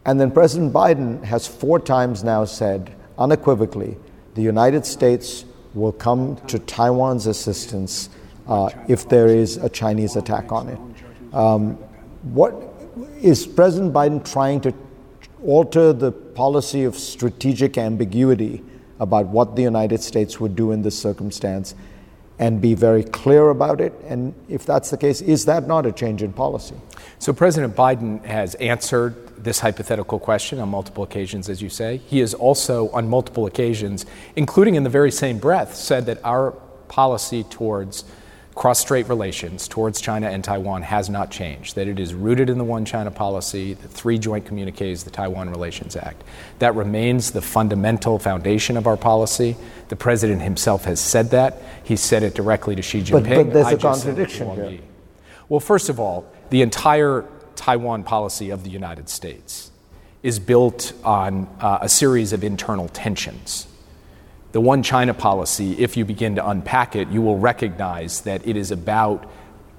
And 0.04 0.20
then 0.20 0.30
President 0.30 0.72
Biden 0.72 1.22
has 1.24 1.46
four 1.46 1.80
times 1.80 2.22
now 2.22 2.44
said 2.44 2.94
unequivocally 3.18 3.96
the 4.36 4.42
United 4.42 4.84
States 4.84 5.46
will 5.74 5.92
come 5.92 6.36
to 6.46 6.58
Taiwan's 6.58 7.26
assistance 7.26 8.10
uh, 8.46 8.70
if 8.86 9.08
there 9.08 9.26
is 9.26 9.56
a 9.56 9.68
Chinese 9.68 10.14
attack 10.14 10.52
on 10.52 10.68
it. 10.68 11.34
Um, 11.34 11.72
what 12.34 12.54
is 13.20 13.46
President 13.46 13.92
Biden 13.94 14.22
trying 14.30 14.60
to 14.60 14.74
alter 15.42 15.92
the 15.92 16.12
policy 16.12 16.84
of 16.84 16.96
strategic 16.96 17.78
ambiguity? 17.78 18.62
About 19.00 19.26
what 19.26 19.56
the 19.56 19.62
United 19.62 20.02
States 20.02 20.40
would 20.40 20.56
do 20.56 20.72
in 20.72 20.82
this 20.82 20.98
circumstance 20.98 21.74
and 22.38 22.60
be 22.60 22.74
very 22.74 23.02
clear 23.02 23.50
about 23.50 23.80
it? 23.80 23.92
And 24.06 24.34
if 24.48 24.66
that's 24.66 24.90
the 24.90 24.96
case, 24.96 25.20
is 25.20 25.46
that 25.46 25.66
not 25.66 25.86
a 25.86 25.92
change 25.92 26.22
in 26.22 26.32
policy? 26.32 26.74
So, 27.18 27.32
President 27.32 27.74
Biden 27.74 28.24
has 28.24 28.54
answered 28.56 29.14
this 29.42 29.60
hypothetical 29.60 30.18
question 30.18 30.58
on 30.58 30.68
multiple 30.68 31.04
occasions, 31.04 31.48
as 31.48 31.62
you 31.62 31.68
say. 31.68 31.98
He 31.98 32.18
has 32.20 32.34
also, 32.34 32.88
on 32.90 33.08
multiple 33.08 33.46
occasions, 33.46 34.06
including 34.34 34.74
in 34.74 34.82
the 34.82 34.90
very 34.90 35.10
same 35.10 35.38
breath, 35.38 35.74
said 35.74 36.06
that 36.06 36.18
our 36.24 36.52
policy 36.88 37.44
towards 37.44 38.04
cross 38.56 38.80
strait 38.80 39.06
relations 39.08 39.68
towards 39.68 40.00
China 40.00 40.28
and 40.28 40.42
Taiwan 40.42 40.80
has 40.80 41.10
not 41.10 41.30
changed, 41.30 41.76
that 41.76 41.86
it 41.86 42.00
is 42.00 42.14
rooted 42.14 42.48
in 42.48 42.56
the 42.56 42.64
One 42.64 42.86
China 42.86 43.10
policy, 43.10 43.74
the 43.74 43.86
three 43.86 44.18
joint 44.18 44.46
communiques, 44.46 45.04
the 45.04 45.10
Taiwan 45.10 45.50
Relations 45.50 45.94
Act. 45.94 46.24
That 46.58 46.74
remains 46.74 47.32
the 47.32 47.42
fundamental 47.42 48.18
foundation 48.18 48.78
of 48.78 48.86
our 48.86 48.96
policy. 48.96 49.56
The 49.88 49.96
president 49.96 50.40
himself 50.40 50.86
has 50.86 50.98
said 51.00 51.30
that. 51.30 51.62
He 51.84 51.96
said 51.96 52.22
it 52.22 52.34
directly 52.34 52.74
to 52.74 52.82
Xi 52.82 53.02
Jinping. 53.02 53.12
But, 53.12 53.24
but 53.24 53.52
there's 53.52 53.66
I 53.66 53.72
a 53.72 53.78
contradiction 53.78 54.54
here. 54.54 54.80
Well, 55.50 55.60
first 55.60 55.90
of 55.90 56.00
all, 56.00 56.26
the 56.48 56.62
entire 56.62 57.26
Taiwan 57.56 58.04
policy 58.04 58.48
of 58.50 58.64
the 58.64 58.70
United 58.70 59.10
States 59.10 59.70
is 60.22 60.38
built 60.38 60.94
on 61.04 61.46
uh, 61.60 61.78
a 61.82 61.88
series 61.90 62.32
of 62.32 62.42
internal 62.42 62.88
tensions 62.88 63.68
the 64.56 64.60
One 64.62 64.82
China 64.82 65.12
policy, 65.12 65.72
if 65.72 65.98
you 65.98 66.06
begin 66.06 66.36
to 66.36 66.48
unpack 66.48 66.96
it, 66.96 67.08
you 67.08 67.20
will 67.20 67.38
recognize 67.38 68.22
that 68.22 68.48
it 68.48 68.56
is 68.56 68.70
about 68.70 69.30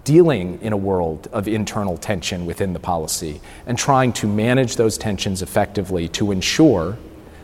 dealing 0.04 0.62
in 0.62 0.72
a 0.72 0.78
world 0.78 1.28
of 1.32 1.48
internal 1.48 1.98
tension 1.98 2.46
within 2.46 2.74
the 2.74 2.80
policy 2.80 3.42
and 3.66 3.76
trying 3.76 4.13
to 4.13 4.28
manage 4.28 4.76
those 4.76 4.96
tensions 4.96 5.42
effectively 5.42 6.08
to 6.10 6.32
ensure 6.32 6.96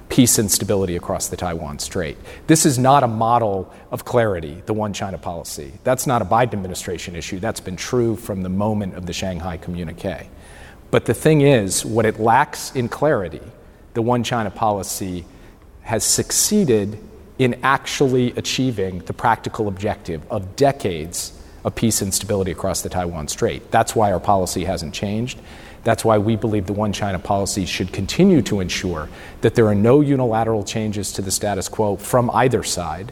peace 0.10 0.38
and 0.38 0.52
stability 0.52 0.96
across 0.96 1.28
the 1.28 1.36
Taiwan 1.36 1.80
Strait. 1.80 2.18
This 2.46 2.68
is 2.68 2.78
not 2.78 3.02
a 3.02 3.08
model 3.08 3.74
of 3.90 4.06
clarity, 4.06 4.62
the 4.68 4.74
One 4.76 4.94
China 4.94 5.18
policy. 5.18 5.74
That's 5.84 6.06
not 6.06 6.22
a 6.22 6.26
Biden 6.26 6.54
administration 6.54 7.16
issue. 7.16 7.40
That's 7.40 7.60
been 7.60 7.78
true 7.78 8.16
from 8.16 8.44
the 8.44 8.50
moment 8.50 8.94
of 8.94 9.08
the 9.08 9.14
Shanghai 9.14 9.58
communique. 9.58 10.30
But 10.92 11.06
the 11.06 11.16
thing 11.16 11.42
is, 11.42 11.84
what 11.84 12.06
it 12.06 12.20
lacks 12.20 12.76
in 12.76 12.90
clarity, 12.90 13.42
the 13.96 14.04
One 14.04 14.24
China 14.24 14.52
policy 14.52 15.26
has 15.82 16.04
succeeded 16.04 17.00
in 17.40 17.60
actually 17.64 18.32
achieving 18.32 19.00
the 19.00 19.14
practical 19.14 19.68
objective 19.68 20.22
of 20.32 20.56
decades 20.56 21.40
of 21.64 21.76
peace 21.76 22.02
and 22.02 22.14
stability 22.14 22.52
across 22.52 22.82
the 22.82 22.90
Taiwan 22.90 23.28
Strait. 23.28 23.72
That's 23.72 23.96
why 23.96 24.12
our 24.12 24.20
policy 24.20 24.66
hasn't 24.66 24.94
changed. 24.94 25.40
That's 25.84 26.06
why 26.06 26.18
we 26.18 26.36
believe 26.36 26.66
the 26.66 26.74
One 26.74 26.94
China 26.94 27.20
policy 27.20 27.66
should 27.66 27.92
continue 27.92 28.42
to 28.44 28.60
ensure 28.60 29.10
that 29.42 29.56
there 29.56 29.68
are 29.68 29.76
no 29.76 30.02
unilateral 30.02 30.64
changes 30.64 31.12
to 31.14 31.22
the 31.22 31.32
status 31.32 31.68
quo 31.68 31.98
from 31.98 32.30
either 32.32 32.64
side 32.64 33.12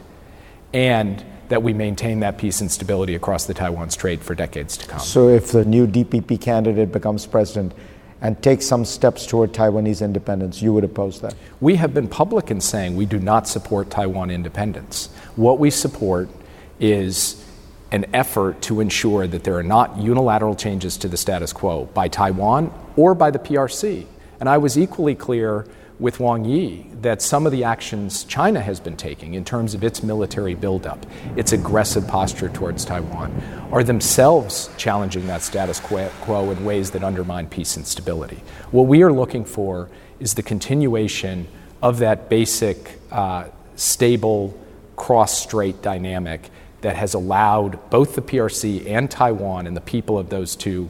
and 0.72 1.22
that 1.48 1.62
we 1.62 1.74
maintain 1.74 2.20
that 2.20 2.38
peace 2.38 2.62
and 2.62 2.70
stability 2.70 3.14
across 3.14 3.44
the 3.44 3.52
Taiwan 3.52 3.90
Strait 3.90 4.22
for 4.22 4.34
decades 4.34 4.76
to 4.78 4.86
come. 4.86 5.00
So, 5.00 5.28
if 5.28 5.52
the 5.52 5.66
new 5.66 5.86
DPP 5.86 6.40
candidate 6.40 6.92
becomes 6.92 7.26
president, 7.26 7.74
and 8.22 8.40
take 8.40 8.62
some 8.62 8.84
steps 8.84 9.26
toward 9.26 9.52
Taiwanese 9.52 10.00
independence, 10.00 10.62
you 10.62 10.72
would 10.72 10.84
oppose 10.84 11.20
that? 11.20 11.34
We 11.60 11.74
have 11.76 11.92
been 11.92 12.06
public 12.06 12.52
in 12.52 12.60
saying 12.60 12.96
we 12.96 13.04
do 13.04 13.18
not 13.18 13.48
support 13.48 13.90
Taiwan 13.90 14.30
independence. 14.30 15.08
What 15.34 15.58
we 15.58 15.70
support 15.70 16.30
is 16.78 17.44
an 17.90 18.06
effort 18.14 18.62
to 18.62 18.80
ensure 18.80 19.26
that 19.26 19.42
there 19.42 19.56
are 19.56 19.62
not 19.64 19.98
unilateral 19.98 20.54
changes 20.54 20.96
to 20.98 21.08
the 21.08 21.16
status 21.16 21.52
quo 21.52 21.86
by 21.86 22.06
Taiwan 22.06 22.72
or 22.96 23.14
by 23.14 23.32
the 23.32 23.40
PRC. 23.40 24.06
And 24.38 24.48
I 24.48 24.56
was 24.56 24.78
equally 24.78 25.16
clear 25.16 25.66
with 26.02 26.18
Wang 26.18 26.44
Yi 26.44 26.84
that 27.00 27.22
some 27.22 27.46
of 27.46 27.52
the 27.52 27.62
actions 27.62 28.24
China 28.24 28.60
has 28.60 28.80
been 28.80 28.96
taking 28.96 29.34
in 29.34 29.44
terms 29.44 29.72
of 29.72 29.84
its 29.84 30.02
military 30.02 30.56
buildup, 30.56 31.06
its 31.36 31.52
aggressive 31.52 32.08
posture 32.08 32.48
towards 32.48 32.84
Taiwan, 32.84 33.32
are 33.70 33.84
themselves 33.84 34.68
challenging 34.76 35.28
that 35.28 35.42
status 35.42 35.78
quo 35.78 36.50
in 36.50 36.64
ways 36.64 36.90
that 36.90 37.04
undermine 37.04 37.46
peace 37.46 37.76
and 37.76 37.86
stability. 37.86 38.42
What 38.72 38.88
we 38.88 39.04
are 39.04 39.12
looking 39.12 39.44
for 39.44 39.90
is 40.18 40.34
the 40.34 40.42
continuation 40.42 41.46
of 41.80 42.00
that 42.00 42.28
basic, 42.28 42.98
uh, 43.12 43.44
stable, 43.76 44.58
cross 44.96 45.40
strait 45.40 45.82
dynamic 45.82 46.50
that 46.80 46.96
has 46.96 47.14
allowed 47.14 47.78
both 47.90 48.16
the 48.16 48.22
PRC 48.22 48.88
and 48.88 49.08
Taiwan 49.08 49.68
and 49.68 49.76
the 49.76 49.80
people 49.80 50.18
of 50.18 50.30
those 50.30 50.56
two 50.56 50.88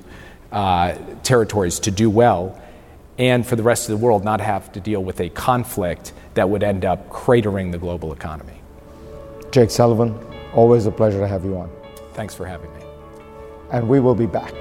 uh, 0.50 0.94
territories 1.22 1.78
to 1.80 1.90
do 1.90 2.08
well 2.08 2.58
and 3.22 3.46
for 3.46 3.56
the 3.56 3.62
rest 3.62 3.88
of 3.88 3.98
the 3.98 4.04
world 4.04 4.24
not 4.24 4.40
have 4.40 4.72
to 4.72 4.80
deal 4.80 5.02
with 5.02 5.20
a 5.20 5.28
conflict 5.30 6.12
that 6.34 6.48
would 6.48 6.62
end 6.62 6.84
up 6.84 7.08
cratering 7.08 7.72
the 7.72 7.78
global 7.78 8.12
economy. 8.12 8.60
Jake 9.50 9.70
Sullivan, 9.70 10.18
Always 10.54 10.84
a 10.84 10.90
pleasure 10.90 11.18
to 11.18 11.26
have 11.26 11.46
you 11.46 11.56
on. 11.56 11.70
Thanks 12.12 12.34
for 12.34 12.44
having 12.44 12.70
me. 12.74 12.84
And 13.70 13.88
we 13.88 14.00
will 14.00 14.14
be 14.14 14.26
back. 14.26 14.52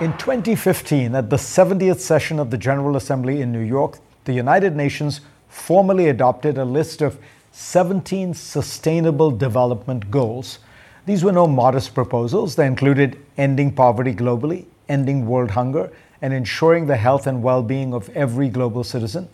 In 0.00 0.16
2015, 0.18 1.16
at 1.16 1.30
the 1.30 1.36
70th 1.36 1.98
session 1.98 2.38
of 2.38 2.50
the 2.50 2.58
General 2.58 2.94
Assembly 2.94 3.40
in 3.40 3.50
New 3.50 3.60
York, 3.60 3.98
the 4.24 4.32
United 4.32 4.76
Nations 4.76 5.20
formally 5.48 6.08
adopted 6.08 6.56
a 6.56 6.64
list 6.64 7.02
of 7.02 7.18
17 7.50 8.34
Sustainable 8.34 9.32
Development 9.32 10.08
Goals. 10.12 10.60
These 11.06 11.22
were 11.22 11.32
no 11.32 11.46
modest 11.46 11.94
proposals. 11.94 12.56
They 12.56 12.66
included 12.66 13.18
ending 13.36 13.72
poverty 13.72 14.14
globally, 14.14 14.64
ending 14.88 15.26
world 15.26 15.50
hunger, 15.50 15.92
and 16.22 16.32
ensuring 16.32 16.86
the 16.86 16.96
health 16.96 17.26
and 17.26 17.42
well 17.42 17.62
being 17.62 17.92
of 17.92 18.08
every 18.10 18.48
global 18.48 18.84
citizen. 18.84 19.28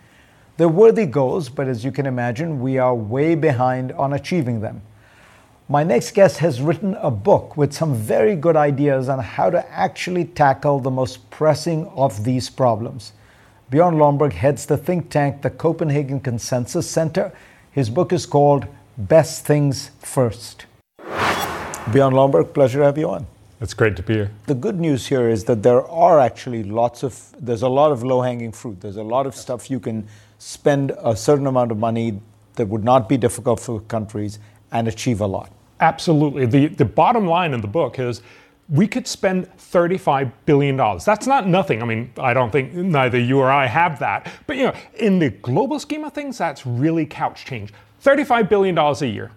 They're 0.57 0.69
worthy 0.69 1.07
goals, 1.07 1.49
but 1.49 1.69
as 1.69 1.85
you 1.85 1.93
can 1.93 2.07
imagine, 2.07 2.61
we 2.61 2.79
are 2.79 2.95
way 2.95 3.35
behind 3.35 3.93
on 3.93 4.13
achieving 4.13 4.61
them. 4.61 4.83
My 5.69 5.85
next 5.85 6.15
guest 6.15 6.39
has 6.39 6.61
written 6.61 6.97
a 6.97 7.13
book 7.13 7.57
with 7.57 7.73
some 7.73 7.95
very 7.95 8.35
good 8.35 8.57
ideas 8.57 9.09
on 9.09 9.21
how 9.21 9.51
to 9.51 9.65
actually 9.71 10.25
tackle 10.25 10.81
the 10.81 10.91
most 10.91 11.31
pressing 11.31 11.87
of 11.89 12.25
these 12.25 12.51
problems. 12.51 13.13
Bjorn 13.71 13.95
Lomborg 13.95 14.33
heads 14.33 14.67
the 14.67 14.77
think 14.77 15.09
tank, 15.11 15.43
the 15.43 15.51
Copenhagen 15.51 16.19
Consensus 16.19 16.91
Center. 16.91 17.33
His 17.71 17.89
book 17.89 18.13
is 18.13 18.27
called 18.27 18.67
Best 18.99 19.47
Things 19.47 19.93
First. 20.01 20.67
Bjorn 21.93 22.15
Lomborg, 22.15 22.55
pleasure 22.55 22.79
to 22.79 22.85
have 22.85 22.97
you 22.97 23.11
on. 23.11 23.27
It's 23.61 23.75
great 23.75 23.97
to 23.97 24.03
be 24.03 24.15
here. 24.15 24.31
The 24.47 24.55
good 24.55 24.79
news 24.79 25.09
here 25.09 25.29
is 25.29 25.45
that 25.45 25.65
there 25.65 25.85
are 25.89 26.21
actually 26.21 26.63
lots 26.63 27.03
of, 27.03 27.35
there's 27.41 27.63
a 27.63 27.69
lot 27.69 27.91
of 27.91 28.05
low 28.05 28.21
hanging 28.21 28.53
fruit. 28.53 28.81
There's 28.81 28.97
a 28.97 29.03
lot 29.03 29.27
of 29.27 29.35
stuff 29.35 29.69
you 29.69 29.81
can 29.81 30.07
spend 30.39 30.93
a 31.03 31.17
certain 31.17 31.49
amount 31.49 31.73
of 31.73 31.79
money 31.79 32.21
that 32.55 32.69
would 32.69 32.85
not 32.85 33.09
be 33.09 33.17
difficult 33.17 33.59
for 33.59 33.81
countries 33.81 34.39
and 34.71 34.87
achieve 34.87 35.21
a 35.21 35.27
lot. 35.27 35.51
Absolutely. 35.81 36.47
The, 36.47 36.69
the 36.69 36.85
bottom 36.85 37.27
line 37.27 37.53
in 37.55 37.61
the 37.61 37.67
book 37.67 37.99
is 37.99 38.23
we 38.69 38.87
could 38.87 39.09
spend 39.09 39.51
$35 39.59 40.31
billion. 40.47 40.77
That's 40.77 41.27
not 41.27 41.49
nothing. 41.49 41.83
I 41.83 41.87
mean, 41.87 42.13
I 42.19 42.33
don't 42.33 42.53
think 42.53 42.73
neither 42.73 43.19
you 43.19 43.41
or 43.41 43.51
I 43.51 43.67
have 43.67 43.99
that. 43.99 44.31
But 44.47 44.59
you 44.59 44.67
know, 44.67 44.75
in 44.95 45.19
the 45.19 45.31
global 45.31 45.81
scheme 45.81 46.05
of 46.05 46.13
things, 46.13 46.39
that's 46.39 46.65
really 46.65 47.05
couch 47.05 47.45
change. 47.45 47.73
$35 48.05 48.49
billion 48.49 48.79
a 48.79 49.05
year. 49.07 49.33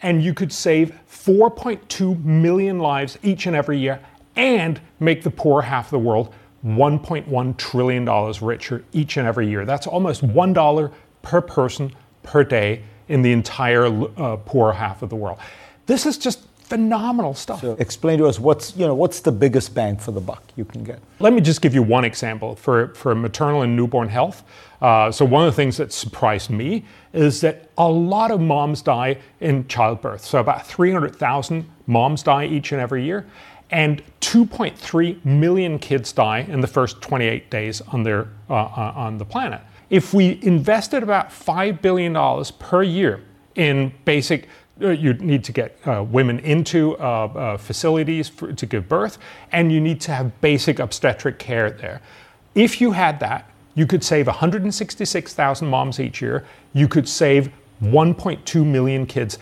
And 0.00 0.22
you 0.22 0.34
could 0.34 0.52
save 0.52 0.98
4.2 1.10 2.24
million 2.24 2.78
lives 2.78 3.18
each 3.22 3.46
and 3.46 3.56
every 3.56 3.78
year 3.78 4.00
and 4.36 4.80
make 5.00 5.22
the 5.22 5.30
poor 5.30 5.62
half 5.62 5.86
of 5.86 5.90
the 5.90 5.98
world 5.98 6.32
$1.1 6.64 7.56
trillion 7.56 8.32
richer 8.40 8.84
each 8.92 9.16
and 9.16 9.26
every 9.26 9.48
year. 9.48 9.64
That's 9.64 9.86
almost 9.86 10.26
$1 10.26 10.92
per 11.22 11.40
person 11.40 11.92
per 12.22 12.44
day 12.44 12.82
in 13.08 13.22
the 13.22 13.32
entire 13.32 13.86
uh, 13.86 14.36
poor 14.36 14.72
half 14.72 15.02
of 15.02 15.10
the 15.10 15.16
world. 15.16 15.38
This 15.86 16.04
is 16.06 16.18
just 16.18 16.47
phenomenal 16.68 17.34
stuff. 17.34 17.60
So 17.62 17.76
explain 17.78 18.18
to 18.18 18.26
us 18.26 18.38
what's 18.38 18.76
you 18.76 18.86
know 18.86 18.94
what's 18.94 19.20
the 19.20 19.32
biggest 19.32 19.74
bang 19.74 19.96
for 19.96 20.12
the 20.12 20.20
buck 20.20 20.42
you 20.56 20.64
can 20.64 20.84
get. 20.84 21.00
Let 21.18 21.32
me 21.32 21.40
just 21.40 21.62
give 21.62 21.74
you 21.74 21.82
one 21.82 22.04
example 22.04 22.56
for 22.56 22.94
for 22.94 23.14
maternal 23.14 23.62
and 23.62 23.74
newborn 23.74 24.08
health. 24.08 24.44
Uh, 24.80 25.10
so 25.10 25.24
one 25.24 25.46
of 25.46 25.52
the 25.52 25.56
things 25.56 25.76
that 25.78 25.92
surprised 25.92 26.50
me 26.50 26.84
is 27.12 27.40
that 27.40 27.68
a 27.78 27.88
lot 27.88 28.30
of 28.30 28.40
moms 28.40 28.82
die 28.82 29.18
in 29.40 29.66
childbirth. 29.66 30.24
So 30.24 30.38
about 30.38 30.64
300,000 30.66 31.68
moms 31.88 32.22
die 32.22 32.46
each 32.46 32.70
and 32.70 32.80
every 32.80 33.04
year, 33.04 33.26
and 33.70 34.02
2.3 34.20 35.24
million 35.24 35.80
kids 35.80 36.12
die 36.12 36.40
in 36.40 36.60
the 36.60 36.68
first 36.68 37.00
28 37.02 37.50
days 37.50 37.80
on 37.80 38.02
their 38.04 38.28
uh, 38.48 38.54
uh, 38.54 38.92
on 38.94 39.18
the 39.18 39.24
planet. 39.24 39.60
If 39.90 40.12
we 40.12 40.38
invested 40.42 41.02
about 41.02 41.32
five 41.32 41.80
billion 41.80 42.12
dollars 42.12 42.50
per 42.50 42.82
year 42.82 43.22
in 43.54 43.92
basic 44.04 44.48
you 44.80 45.14
need 45.14 45.44
to 45.44 45.52
get 45.52 45.76
uh, 45.86 46.04
women 46.04 46.38
into 46.40 46.96
uh, 46.98 47.02
uh, 47.02 47.56
facilities 47.56 48.28
for, 48.28 48.52
to 48.52 48.66
give 48.66 48.88
birth, 48.88 49.18
and 49.52 49.72
you 49.72 49.80
need 49.80 50.00
to 50.02 50.12
have 50.12 50.40
basic 50.40 50.78
obstetric 50.78 51.38
care 51.38 51.70
there. 51.70 52.00
If 52.54 52.80
you 52.80 52.92
had 52.92 53.20
that, 53.20 53.50
you 53.74 53.86
could 53.86 54.02
save 54.02 54.26
166,000 54.26 55.68
moms 55.68 56.00
each 56.00 56.20
year. 56.20 56.44
You 56.72 56.88
could 56.88 57.08
save 57.08 57.50
1.2 57.82 58.66
million 58.66 59.06
kids. 59.06 59.38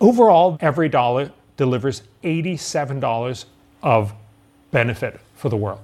Overall, 0.00 0.58
every 0.60 0.88
dollar 0.88 1.32
delivers 1.56 2.02
$87 2.22 3.44
of 3.82 4.12
benefit 4.70 5.20
for 5.34 5.48
the 5.48 5.56
world. 5.56 5.80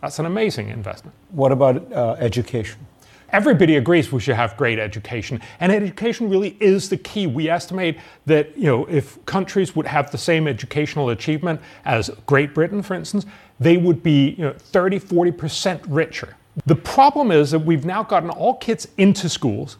That's 0.00 0.18
an 0.18 0.26
amazing 0.26 0.68
investment. 0.68 1.16
What 1.30 1.50
about 1.52 1.92
uh, 1.92 2.16
education? 2.18 2.78
Everybody 3.30 3.76
agrees 3.76 4.10
we 4.10 4.20
should 4.20 4.36
have 4.36 4.56
great 4.56 4.78
education, 4.78 5.40
and 5.60 5.70
education 5.70 6.30
really 6.30 6.56
is 6.60 6.88
the 6.88 6.96
key. 6.96 7.26
We 7.26 7.50
estimate 7.50 7.98
that 8.24 8.56
you 8.56 8.64
know 8.64 8.86
if 8.86 9.24
countries 9.26 9.76
would 9.76 9.86
have 9.86 10.10
the 10.10 10.18
same 10.18 10.48
educational 10.48 11.10
achievement 11.10 11.60
as 11.84 12.10
Great 12.26 12.54
Britain, 12.54 12.82
for 12.82 12.94
instance, 12.94 13.26
they 13.60 13.76
would 13.76 14.02
be 14.02 14.30
you 14.30 14.44
know, 14.44 14.52
30, 14.52 14.98
40 14.98 15.32
percent 15.32 15.82
richer. 15.86 16.36
The 16.64 16.74
problem 16.74 17.30
is 17.30 17.50
that 17.50 17.60
we've 17.60 17.84
now 17.84 18.02
gotten 18.02 18.30
all 18.30 18.54
kids 18.54 18.88
into 18.96 19.28
schools, 19.28 19.76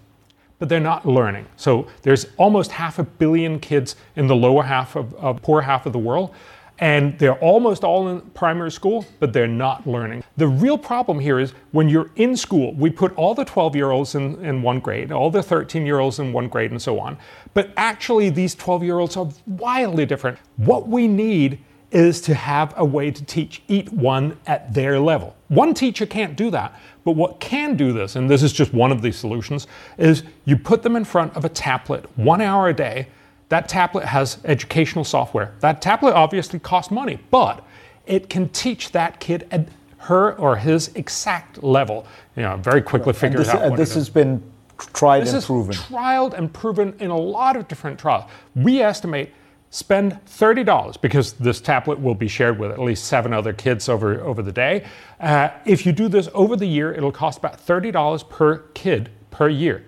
but 0.58 0.68
they're 0.68 0.78
not 0.78 1.06
learning. 1.06 1.46
So 1.56 1.86
there's 2.02 2.26
almost 2.36 2.72
half 2.72 2.98
a 2.98 3.04
billion 3.04 3.60
kids 3.60 3.96
in 4.14 4.26
the 4.26 4.36
lower 4.36 4.62
half 4.62 4.94
of, 4.94 5.14
of 5.14 5.40
poor 5.40 5.62
half 5.62 5.86
of 5.86 5.94
the 5.94 5.98
world 5.98 6.34
and 6.80 7.18
they're 7.18 7.38
almost 7.38 7.82
all 7.82 8.08
in 8.08 8.20
primary 8.30 8.70
school, 8.70 9.04
but 9.18 9.32
they're 9.32 9.46
not 9.46 9.86
learning. 9.86 10.22
The 10.36 10.46
real 10.46 10.78
problem 10.78 11.18
here 11.18 11.38
is 11.38 11.52
when 11.72 11.88
you're 11.88 12.10
in 12.16 12.36
school, 12.36 12.74
we 12.74 12.90
put 12.90 13.14
all 13.16 13.34
the 13.34 13.44
12 13.44 13.74
year 13.74 13.90
olds 13.90 14.14
in, 14.14 14.44
in 14.44 14.62
one 14.62 14.80
grade, 14.80 15.10
all 15.10 15.30
the 15.30 15.42
13 15.42 15.84
year 15.84 15.98
olds 15.98 16.18
in 16.18 16.32
one 16.32 16.48
grade, 16.48 16.70
and 16.70 16.80
so 16.80 17.00
on. 17.00 17.18
But 17.54 17.72
actually, 17.76 18.30
these 18.30 18.54
12 18.54 18.84
year 18.84 18.98
olds 18.98 19.16
are 19.16 19.28
wildly 19.46 20.06
different. 20.06 20.38
What 20.56 20.88
we 20.88 21.08
need 21.08 21.58
is 21.90 22.20
to 22.20 22.34
have 22.34 22.74
a 22.76 22.84
way 22.84 23.10
to 23.10 23.24
teach 23.24 23.62
each 23.66 23.88
one 23.88 24.36
at 24.46 24.74
their 24.74 25.00
level. 25.00 25.34
One 25.48 25.72
teacher 25.72 26.04
can't 26.04 26.36
do 26.36 26.50
that, 26.50 26.78
but 27.02 27.12
what 27.12 27.40
can 27.40 27.76
do 27.76 27.92
this, 27.92 28.14
and 28.16 28.28
this 28.28 28.42
is 28.42 28.52
just 28.52 28.74
one 28.74 28.92
of 28.92 29.00
the 29.00 29.10
solutions, 29.10 29.66
is 29.96 30.22
you 30.44 30.56
put 30.58 30.82
them 30.82 30.96
in 30.96 31.04
front 31.04 31.34
of 31.34 31.46
a 31.46 31.48
tablet 31.48 32.04
one 32.18 32.42
hour 32.42 32.68
a 32.68 32.74
day 32.74 33.08
that 33.48 33.68
tablet 33.68 34.04
has 34.04 34.38
educational 34.44 35.04
software. 35.04 35.54
That 35.60 35.80
tablet 35.80 36.14
obviously 36.14 36.58
costs 36.58 36.90
money, 36.90 37.18
but 37.30 37.64
it 38.06 38.28
can 38.28 38.48
teach 38.50 38.92
that 38.92 39.20
kid 39.20 39.46
at 39.50 39.68
her 39.98 40.34
or 40.36 40.56
his 40.56 40.88
exact 40.94 41.62
level. 41.62 42.06
You 42.36 42.42
know, 42.42 42.56
very 42.56 42.82
quickly 42.82 43.12
right. 43.12 43.20
figure 43.20 43.38
this, 43.38 43.48
out. 43.48 43.76
this 43.76 43.94
has 43.94 44.08
been 44.08 44.42
tried 44.78 45.20
this 45.20 45.32
and 45.32 45.42
proven. 45.42 45.74
Trialed 45.74 46.34
and 46.34 46.52
proven 46.52 46.94
in 47.00 47.10
a 47.10 47.16
lot 47.16 47.56
of 47.56 47.68
different 47.68 47.98
trials. 47.98 48.24
We 48.54 48.80
estimate 48.80 49.32
spend 49.70 50.18
$30 50.26 51.00
because 51.00 51.34
this 51.34 51.60
tablet 51.60 52.00
will 52.00 52.14
be 52.14 52.28
shared 52.28 52.58
with 52.58 52.70
at 52.70 52.78
least 52.78 53.04
seven 53.04 53.34
other 53.34 53.52
kids 53.52 53.88
over, 53.88 54.18
over 54.22 54.40
the 54.40 54.52
day. 54.52 54.86
Uh, 55.20 55.50
if 55.66 55.84
you 55.84 55.92
do 55.92 56.08
this 56.08 56.28
over 56.32 56.56
the 56.56 56.66
year, 56.66 56.92
it'll 56.92 57.12
cost 57.12 57.38
about 57.38 57.64
$30 57.64 58.28
per 58.30 58.58
kid 58.72 59.10
per 59.30 59.48
year 59.48 59.84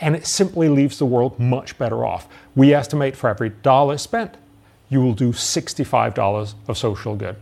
and 0.00 0.14
it 0.16 0.26
simply 0.26 0.68
leaves 0.68 0.98
the 0.98 1.06
world 1.06 1.38
much 1.38 1.78
better 1.78 2.04
off. 2.04 2.28
We 2.54 2.74
estimate 2.74 3.16
for 3.16 3.30
every 3.30 3.50
dollar 3.50 3.98
spent, 3.98 4.36
you 4.88 5.00
will 5.00 5.14
do 5.14 5.32
$65 5.32 6.54
of 6.68 6.78
social 6.78 7.16
good. 7.16 7.36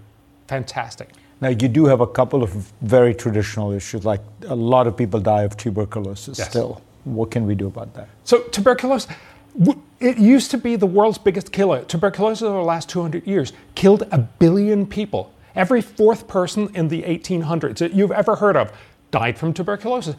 Fantastic. 0.46 1.10
Now, 1.40 1.48
you 1.48 1.68
do 1.68 1.86
have 1.86 2.00
a 2.00 2.06
couple 2.06 2.42
of 2.42 2.72
very 2.82 3.14
traditional 3.14 3.72
issues, 3.72 4.04
like 4.04 4.20
a 4.46 4.54
lot 4.54 4.86
of 4.86 4.96
people 4.96 5.18
die 5.18 5.42
of 5.42 5.56
tuberculosis 5.56 6.38
yes. 6.38 6.48
still. 6.48 6.80
What 7.04 7.32
can 7.32 7.46
we 7.46 7.56
do 7.56 7.66
about 7.66 7.94
that? 7.94 8.08
So, 8.24 8.42
tuberculosis, 8.42 9.12
it 9.98 10.18
used 10.18 10.50
to 10.52 10.58
be 10.58 10.76
the 10.76 10.86
world's 10.86 11.18
biggest 11.18 11.50
killer. 11.50 11.82
Tuberculosis 11.84 12.42
over 12.42 12.58
the 12.58 12.64
last 12.64 12.88
200 12.88 13.26
years 13.26 13.52
killed 13.74 14.06
a 14.12 14.18
billion 14.18 14.86
people. 14.86 15.32
Every 15.54 15.82
fourth 15.82 16.28
person 16.28 16.70
in 16.74 16.88
the 16.88 17.02
1800s 17.02 17.78
that 17.78 17.92
you've 17.92 18.12
ever 18.12 18.36
heard 18.36 18.56
of 18.56 18.72
died 19.10 19.36
from 19.36 19.52
tuberculosis. 19.52 20.14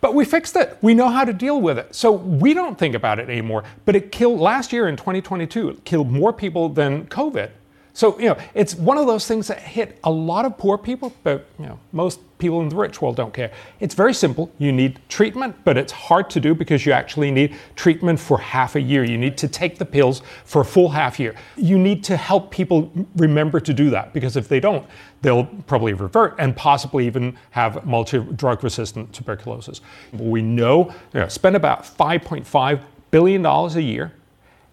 But 0.00 0.14
we 0.14 0.24
fixed 0.24 0.56
it. 0.56 0.78
We 0.80 0.94
know 0.94 1.08
how 1.08 1.24
to 1.24 1.32
deal 1.32 1.60
with 1.60 1.78
it. 1.78 1.94
So 1.94 2.12
we 2.12 2.54
don't 2.54 2.78
think 2.78 2.94
about 2.94 3.18
it 3.18 3.28
anymore. 3.28 3.64
But 3.84 3.96
it 3.96 4.12
killed 4.12 4.40
last 4.40 4.72
year 4.72 4.88
in 4.88 4.96
2022, 4.96 5.70
it 5.70 5.84
killed 5.84 6.10
more 6.10 6.32
people 6.32 6.68
than 6.68 7.06
COVID. 7.06 7.50
So, 7.98 8.16
you 8.20 8.28
know, 8.28 8.38
it's 8.54 8.76
one 8.76 8.96
of 8.96 9.08
those 9.08 9.26
things 9.26 9.48
that 9.48 9.58
hit 9.58 9.98
a 10.04 10.10
lot 10.10 10.44
of 10.44 10.56
poor 10.56 10.78
people, 10.78 11.12
but, 11.24 11.46
you 11.58 11.66
know, 11.66 11.80
most 11.90 12.20
people 12.38 12.60
in 12.60 12.68
the 12.68 12.76
rich 12.76 13.02
world 13.02 13.16
don't 13.16 13.34
care. 13.34 13.50
It's 13.80 13.92
very 13.92 14.14
simple. 14.14 14.52
You 14.58 14.70
need 14.70 15.00
treatment, 15.08 15.56
but 15.64 15.76
it's 15.76 15.90
hard 15.90 16.30
to 16.30 16.38
do 16.38 16.54
because 16.54 16.86
you 16.86 16.92
actually 16.92 17.32
need 17.32 17.56
treatment 17.74 18.20
for 18.20 18.38
half 18.38 18.76
a 18.76 18.80
year. 18.80 19.02
You 19.02 19.18
need 19.18 19.36
to 19.38 19.48
take 19.48 19.78
the 19.78 19.84
pills 19.84 20.22
for 20.44 20.62
a 20.62 20.64
full 20.64 20.90
half 20.90 21.18
year. 21.18 21.34
You 21.56 21.76
need 21.76 22.04
to 22.04 22.16
help 22.16 22.52
people 22.52 22.92
remember 23.16 23.58
to 23.58 23.74
do 23.74 23.90
that 23.90 24.12
because 24.12 24.36
if 24.36 24.46
they 24.46 24.60
don't, 24.60 24.86
they'll 25.22 25.46
probably 25.66 25.92
revert 25.92 26.36
and 26.38 26.56
possibly 26.56 27.04
even 27.04 27.36
have 27.50 27.84
multi 27.84 28.20
drug 28.20 28.62
resistant 28.62 29.12
tuberculosis. 29.12 29.80
We 30.12 30.40
know, 30.40 30.94
you 31.12 31.18
know 31.18 31.26
spend 31.26 31.56
about 31.56 31.82
$5.5 31.82 32.80
billion 33.10 33.44
a 33.44 33.80
year 33.80 34.12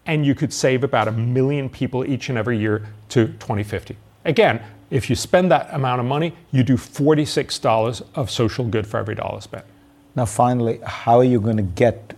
and 0.06 0.26
you 0.26 0.36
could 0.36 0.54
save 0.54 0.84
about 0.84 1.08
a 1.08 1.12
million 1.12 1.70
people 1.70 2.06
each 2.06 2.30
and 2.30 2.38
every 2.38 2.58
year 2.58 2.88
to 3.10 3.28
2050. 3.28 3.98
Again, 4.24 4.62
If 4.91 5.10
you 5.10 5.15
spend 5.15 5.52
that 5.52 5.74
amount 5.74 6.00
of 6.00 6.06
money, 6.06 6.34
you 6.52 6.63
do 6.63 6.78
$46 6.78 8.04
of 8.13 8.30
social 8.30 8.65
good 8.65 8.86
for 8.86 8.98
every 8.98 9.15
dollar 9.15 9.41
spent. 9.41 9.65
Now, 10.15 10.26
finally, 10.26 10.80
how 10.86 11.18
are 11.18 11.24
you 11.24 11.41
going 11.41 11.58
to 11.58 11.63
get 11.63 12.13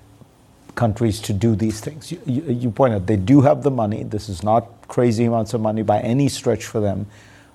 countries 0.76 1.20
to 1.22 1.34
do 1.34 1.56
these 1.56 1.80
things? 1.80 2.12
You, 2.12 2.22
you, 2.26 2.44
you 2.44 2.72
point 2.72 2.94
out 2.94 3.08
they 3.08 3.16
do 3.16 3.42
have 3.42 3.64
the 3.64 3.72
money. 3.72 4.04
This 4.04 4.30
is 4.30 4.44
not 4.44 4.68
crazy 4.88 5.26
amounts 5.26 5.54
of 5.54 5.62
money 5.62 5.82
by 5.82 6.00
any 6.02 6.30
stretch 6.30 6.66
for 6.66 6.80
them. 6.80 7.08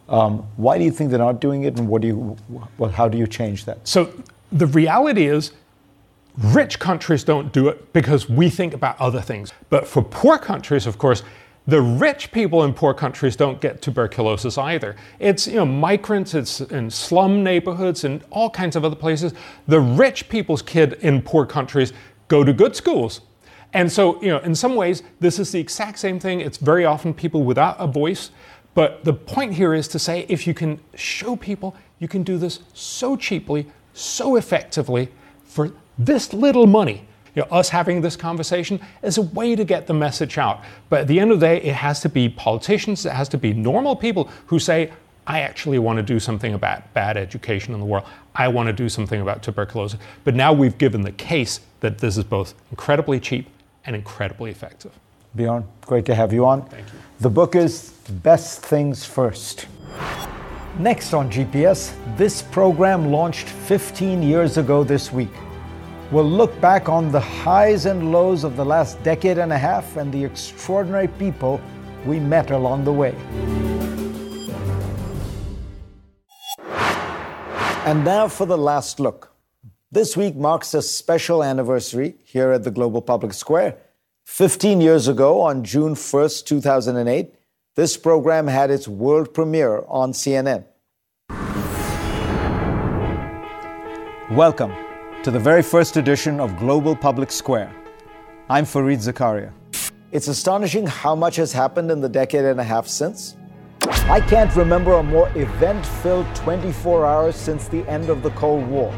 Um, 0.08 0.46
why 0.56 0.78
do 0.78 0.84
you 0.84 0.90
think 0.90 1.10
they're 1.10 1.18
not 1.18 1.40
doing 1.40 1.62
it, 1.62 1.78
and 1.78 1.88
what 1.88 2.02
do 2.02 2.08
you, 2.08 2.36
well, 2.76 2.90
how 2.90 3.08
do 3.08 3.16
you 3.16 3.26
change 3.26 3.64
that? 3.66 3.86
So 3.86 4.12
the 4.50 4.66
reality 4.66 5.26
is, 5.26 5.52
rich 6.38 6.78
countries 6.78 7.24
don't 7.24 7.52
do 7.52 7.68
it 7.68 7.92
because 7.92 8.28
we 8.28 8.48
think 8.48 8.74
about 8.74 9.00
other 9.00 9.20
things. 9.20 9.52
But 9.70 9.86
for 9.86 10.02
poor 10.02 10.38
countries, 10.38 10.86
of 10.86 10.98
course, 10.98 11.22
the 11.66 11.80
rich 11.80 12.32
people 12.32 12.64
in 12.64 12.74
poor 12.74 12.92
countries 12.92 13.36
don't 13.36 13.60
get 13.60 13.80
tuberculosis 13.80 14.58
either. 14.58 14.96
It's 15.20 15.46
you 15.46 15.56
know 15.56 15.66
migrants, 15.66 16.34
it's 16.34 16.60
in 16.60 16.90
slum 16.90 17.44
neighborhoods 17.44 18.04
and 18.04 18.24
all 18.30 18.50
kinds 18.50 18.74
of 18.74 18.84
other 18.84 18.96
places. 18.96 19.32
The 19.68 19.80
rich 19.80 20.28
people's 20.28 20.62
kid 20.62 20.94
in 20.94 21.22
poor 21.22 21.46
countries 21.46 21.92
go 22.28 22.42
to 22.42 22.52
good 22.52 22.74
schools. 22.74 23.20
And 23.74 23.90
so, 23.90 24.20
you 24.20 24.28
know, 24.28 24.38
in 24.40 24.54
some 24.54 24.74
ways, 24.74 25.02
this 25.20 25.38
is 25.38 25.52
the 25.52 25.60
exact 25.60 25.98
same 25.98 26.20
thing. 26.20 26.40
It's 26.40 26.58
very 26.58 26.84
often 26.84 27.14
people 27.14 27.42
without 27.42 27.76
a 27.78 27.86
voice. 27.86 28.30
But 28.74 29.04
the 29.04 29.12
point 29.12 29.54
here 29.54 29.72
is 29.72 29.88
to 29.88 29.98
say 29.98 30.26
if 30.28 30.46
you 30.46 30.54
can 30.54 30.80
show 30.94 31.36
people 31.36 31.76
you 31.98 32.08
can 32.08 32.24
do 32.24 32.36
this 32.36 32.58
so 32.74 33.16
cheaply, 33.16 33.70
so 33.92 34.34
effectively, 34.34 35.08
for 35.44 35.72
this 35.98 36.32
little 36.32 36.66
money, 36.66 37.06
you 37.34 37.42
know, 37.42 37.48
us 37.50 37.68
having 37.68 38.00
this 38.00 38.16
conversation 38.16 38.80
is 39.02 39.18
a 39.18 39.22
way 39.22 39.56
to 39.56 39.64
get 39.64 39.86
the 39.86 39.94
message 39.94 40.38
out. 40.38 40.62
But 40.88 41.02
at 41.02 41.08
the 41.08 41.18
end 41.18 41.32
of 41.32 41.40
the 41.40 41.46
day, 41.46 41.62
it 41.62 41.74
has 41.74 42.00
to 42.00 42.08
be 42.08 42.28
politicians, 42.28 43.06
it 43.06 43.12
has 43.12 43.28
to 43.30 43.38
be 43.38 43.52
normal 43.52 43.96
people 43.96 44.30
who 44.46 44.58
say, 44.58 44.92
I 45.26 45.40
actually 45.40 45.78
want 45.78 45.98
to 45.98 46.02
do 46.02 46.18
something 46.18 46.52
about 46.52 46.92
bad 46.94 47.16
education 47.16 47.74
in 47.74 47.80
the 47.80 47.86
world. 47.86 48.04
I 48.34 48.48
want 48.48 48.66
to 48.66 48.72
do 48.72 48.88
something 48.88 49.20
about 49.20 49.42
tuberculosis. 49.42 50.00
But 50.24 50.34
now 50.34 50.52
we've 50.52 50.76
given 50.78 51.02
the 51.02 51.12
case 51.12 51.60
that 51.80 51.98
this 51.98 52.16
is 52.16 52.24
both 52.24 52.54
incredibly 52.70 53.20
cheap 53.20 53.48
and 53.84 53.94
incredibly 53.94 54.50
effective. 54.50 54.92
Bjorn, 55.34 55.64
great 55.82 56.04
to 56.06 56.14
have 56.14 56.32
you 56.32 56.44
on. 56.44 56.66
Thank 56.66 56.86
you. 56.92 56.98
The 57.20 57.30
book 57.30 57.54
is 57.54 57.90
Best 58.22 58.62
Things 58.62 59.04
First. 59.04 59.66
Next 60.78 61.14
on 61.14 61.30
GPS, 61.30 61.94
this 62.16 62.42
program 62.42 63.12
launched 63.12 63.48
15 63.48 64.22
years 64.22 64.58
ago 64.58 64.82
this 64.82 65.12
week. 65.12 65.30
We'll 66.12 66.28
look 66.28 66.60
back 66.60 66.90
on 66.90 67.10
the 67.10 67.20
highs 67.20 67.86
and 67.86 68.12
lows 68.12 68.44
of 68.44 68.54
the 68.54 68.64
last 68.66 69.02
decade 69.02 69.38
and 69.38 69.50
a 69.50 69.56
half 69.56 69.96
and 69.96 70.12
the 70.12 70.22
extraordinary 70.22 71.08
people 71.08 71.58
we 72.04 72.20
met 72.20 72.50
along 72.50 72.84
the 72.84 72.92
way. 72.92 73.14
And 77.86 78.04
now 78.04 78.28
for 78.28 78.44
the 78.44 78.58
last 78.58 79.00
look. 79.00 79.32
This 79.90 80.14
week 80.14 80.36
marks 80.36 80.74
a 80.74 80.82
special 80.82 81.42
anniversary 81.42 82.16
here 82.24 82.52
at 82.52 82.64
the 82.64 82.70
Global 82.70 83.00
Public 83.00 83.32
Square. 83.32 83.78
15 84.24 84.82
years 84.82 85.08
ago, 85.08 85.40
on 85.40 85.64
June 85.64 85.94
1st, 85.94 86.44
2008, 86.44 87.34
this 87.74 87.96
program 87.96 88.48
had 88.48 88.70
its 88.70 88.86
world 88.86 89.32
premiere 89.32 89.82
on 89.88 90.12
CNN. 90.12 90.66
Welcome 94.30 94.81
to 95.22 95.30
the 95.30 95.38
very 95.38 95.62
first 95.62 95.96
edition 95.96 96.40
of 96.40 96.58
Global 96.58 96.96
Public 96.96 97.30
Square. 97.30 97.72
I'm 98.50 98.64
Fareed 98.64 98.98
Zakaria. 98.98 99.52
It's 100.10 100.26
astonishing 100.26 100.84
how 100.84 101.14
much 101.14 101.36
has 101.36 101.52
happened 101.52 101.92
in 101.92 102.00
the 102.00 102.08
decade 102.08 102.44
and 102.44 102.58
a 102.58 102.64
half 102.64 102.88
since. 102.88 103.36
I 104.10 104.20
can't 104.20 104.54
remember 104.56 104.94
a 104.94 105.02
more 105.02 105.28
event 105.38 105.86
filled 106.02 106.26
24 106.34 107.06
hours 107.06 107.36
since 107.36 107.68
the 107.68 107.88
end 107.88 108.10
of 108.10 108.24
the 108.24 108.30
Cold 108.30 108.66
War. 108.66 108.92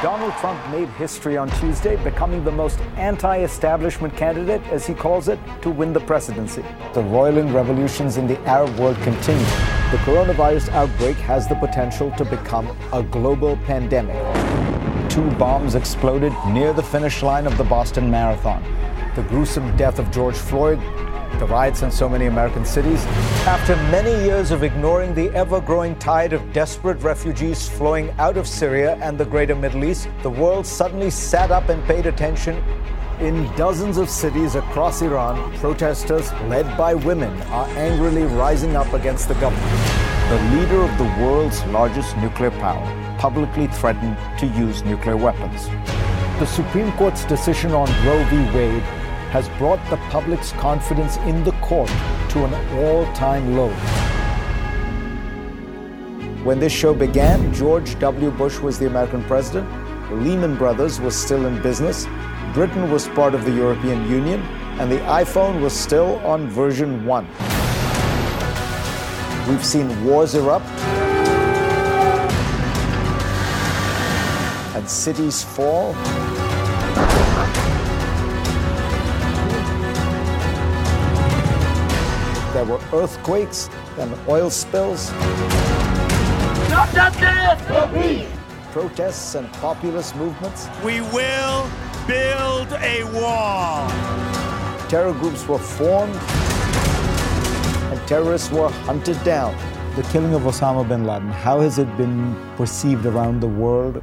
Donald 0.00 0.32
Trump 0.34 0.60
made 0.70 0.88
history 0.90 1.36
on 1.36 1.50
Tuesday, 1.58 1.96
becoming 2.04 2.44
the 2.44 2.52
most 2.52 2.78
anti 2.96 3.38
establishment 3.38 4.16
candidate, 4.16 4.62
as 4.68 4.86
he 4.86 4.94
calls 4.94 5.26
it, 5.26 5.40
to 5.60 5.70
win 5.70 5.92
the 5.92 5.98
presidency. 5.98 6.64
The 6.94 7.02
roiling 7.02 7.52
revolutions 7.52 8.16
in 8.16 8.28
the 8.28 8.38
Arab 8.42 8.78
world 8.78 8.96
continue. 8.98 9.44
The 9.90 9.98
coronavirus 10.04 10.68
outbreak 10.68 11.16
has 11.16 11.48
the 11.48 11.56
potential 11.56 12.12
to 12.12 12.24
become 12.24 12.68
a 12.92 13.02
global 13.02 13.56
pandemic. 13.66 14.14
Two 15.10 15.28
bombs 15.32 15.74
exploded 15.74 16.32
near 16.46 16.72
the 16.72 16.82
finish 16.82 17.24
line 17.24 17.48
of 17.48 17.58
the 17.58 17.64
Boston 17.64 18.08
Marathon. 18.08 18.62
The 19.16 19.22
gruesome 19.24 19.76
death 19.76 19.98
of 19.98 20.12
George 20.12 20.36
Floyd, 20.36 20.78
the 21.38 21.46
riots 21.46 21.82
in 21.82 21.90
so 21.90 22.08
many 22.08 22.26
American 22.26 22.64
cities. 22.64 23.04
After 23.46 23.76
many 23.90 24.10
years 24.24 24.50
of 24.50 24.62
ignoring 24.62 25.14
the 25.14 25.30
ever 25.30 25.60
growing 25.60 25.94
tide 25.96 26.32
of 26.32 26.52
desperate 26.52 27.00
refugees 27.02 27.68
flowing 27.68 28.10
out 28.18 28.36
of 28.36 28.46
Syria 28.46 28.98
and 29.00 29.16
the 29.16 29.24
greater 29.24 29.54
Middle 29.54 29.84
East, 29.84 30.08
the 30.22 30.30
world 30.30 30.66
suddenly 30.66 31.10
sat 31.10 31.50
up 31.50 31.68
and 31.68 31.82
paid 31.84 32.06
attention. 32.06 32.62
In 33.20 33.44
dozens 33.56 33.96
of 33.96 34.08
cities 34.08 34.54
across 34.54 35.02
Iran, 35.02 35.52
protesters, 35.58 36.32
led 36.44 36.76
by 36.76 36.94
women, 36.94 37.40
are 37.50 37.66
angrily 37.70 38.22
rising 38.22 38.76
up 38.76 38.92
against 38.92 39.28
the 39.28 39.34
government. 39.34 40.08
The 40.28 40.56
leader 40.56 40.82
of 40.82 40.98
the 40.98 41.24
world's 41.24 41.64
largest 41.66 42.16
nuclear 42.18 42.50
power 42.50 43.16
publicly 43.18 43.66
threatened 43.68 44.16
to 44.38 44.46
use 44.46 44.82
nuclear 44.84 45.16
weapons. 45.16 45.66
The 46.38 46.46
Supreme 46.46 46.92
Court's 46.92 47.24
decision 47.24 47.72
on 47.72 47.88
Roe 48.06 48.24
v. 48.26 48.36
Wade 48.56 48.84
has 49.30 49.48
brought 49.58 49.78
the 49.90 49.96
public's 50.08 50.52
confidence 50.52 51.16
in 51.18 51.44
the 51.44 51.52
court 51.60 51.88
to 52.30 52.44
an 52.44 52.78
all 52.78 53.04
time 53.14 53.56
low. 53.56 53.70
When 56.44 56.58
this 56.58 56.72
show 56.72 56.94
began, 56.94 57.52
George 57.52 57.98
W. 57.98 58.30
Bush 58.30 58.58
was 58.58 58.78
the 58.78 58.86
American 58.86 59.22
president, 59.24 59.68
Lehman 60.10 60.56
Brothers 60.56 61.00
was 61.00 61.14
still 61.14 61.46
in 61.46 61.60
business, 61.60 62.06
Britain 62.54 62.90
was 62.90 63.08
part 63.08 63.34
of 63.34 63.44
the 63.44 63.52
European 63.52 64.08
Union, 64.10 64.40
and 64.80 64.90
the 64.90 64.98
iPhone 65.00 65.60
was 65.60 65.72
still 65.72 66.16
on 66.24 66.48
version 66.48 67.04
1. 67.04 67.26
We've 69.48 69.64
seen 69.64 70.04
wars 70.04 70.34
erupt 70.34 70.66
and 74.74 74.88
cities 74.88 75.42
fall. 75.42 75.94
Were 82.68 82.80
earthquakes 82.92 83.68
and 83.98 84.14
oil 84.28 84.50
spills. 84.50 85.10
Not 86.70 86.92
justice! 86.92 87.68
No 87.68 87.90
peace! 87.94 88.28
Protests 88.72 89.34
and 89.34 89.50
populist 89.54 90.14
movements. 90.16 90.68
We 90.84 91.00
will 91.00 91.68
build 92.06 92.70
a 92.80 93.04
wall. 93.14 93.88
Terror 94.88 95.12
groups 95.14 95.48
were 95.48 95.58
formed 95.58 96.14
and 97.90 98.08
terrorists 98.08 98.50
were 98.50 98.68
hunted 98.68 99.22
down. 99.24 99.56
The 99.96 100.02
killing 100.04 100.34
of 100.34 100.42
Osama 100.42 100.86
bin 100.86 101.04
Laden, 101.06 101.28
how 101.28 101.60
has 101.60 101.78
it 101.78 101.96
been 101.96 102.36
perceived 102.56 103.06
around 103.06 103.40
the 103.40 103.48
world? 103.48 104.02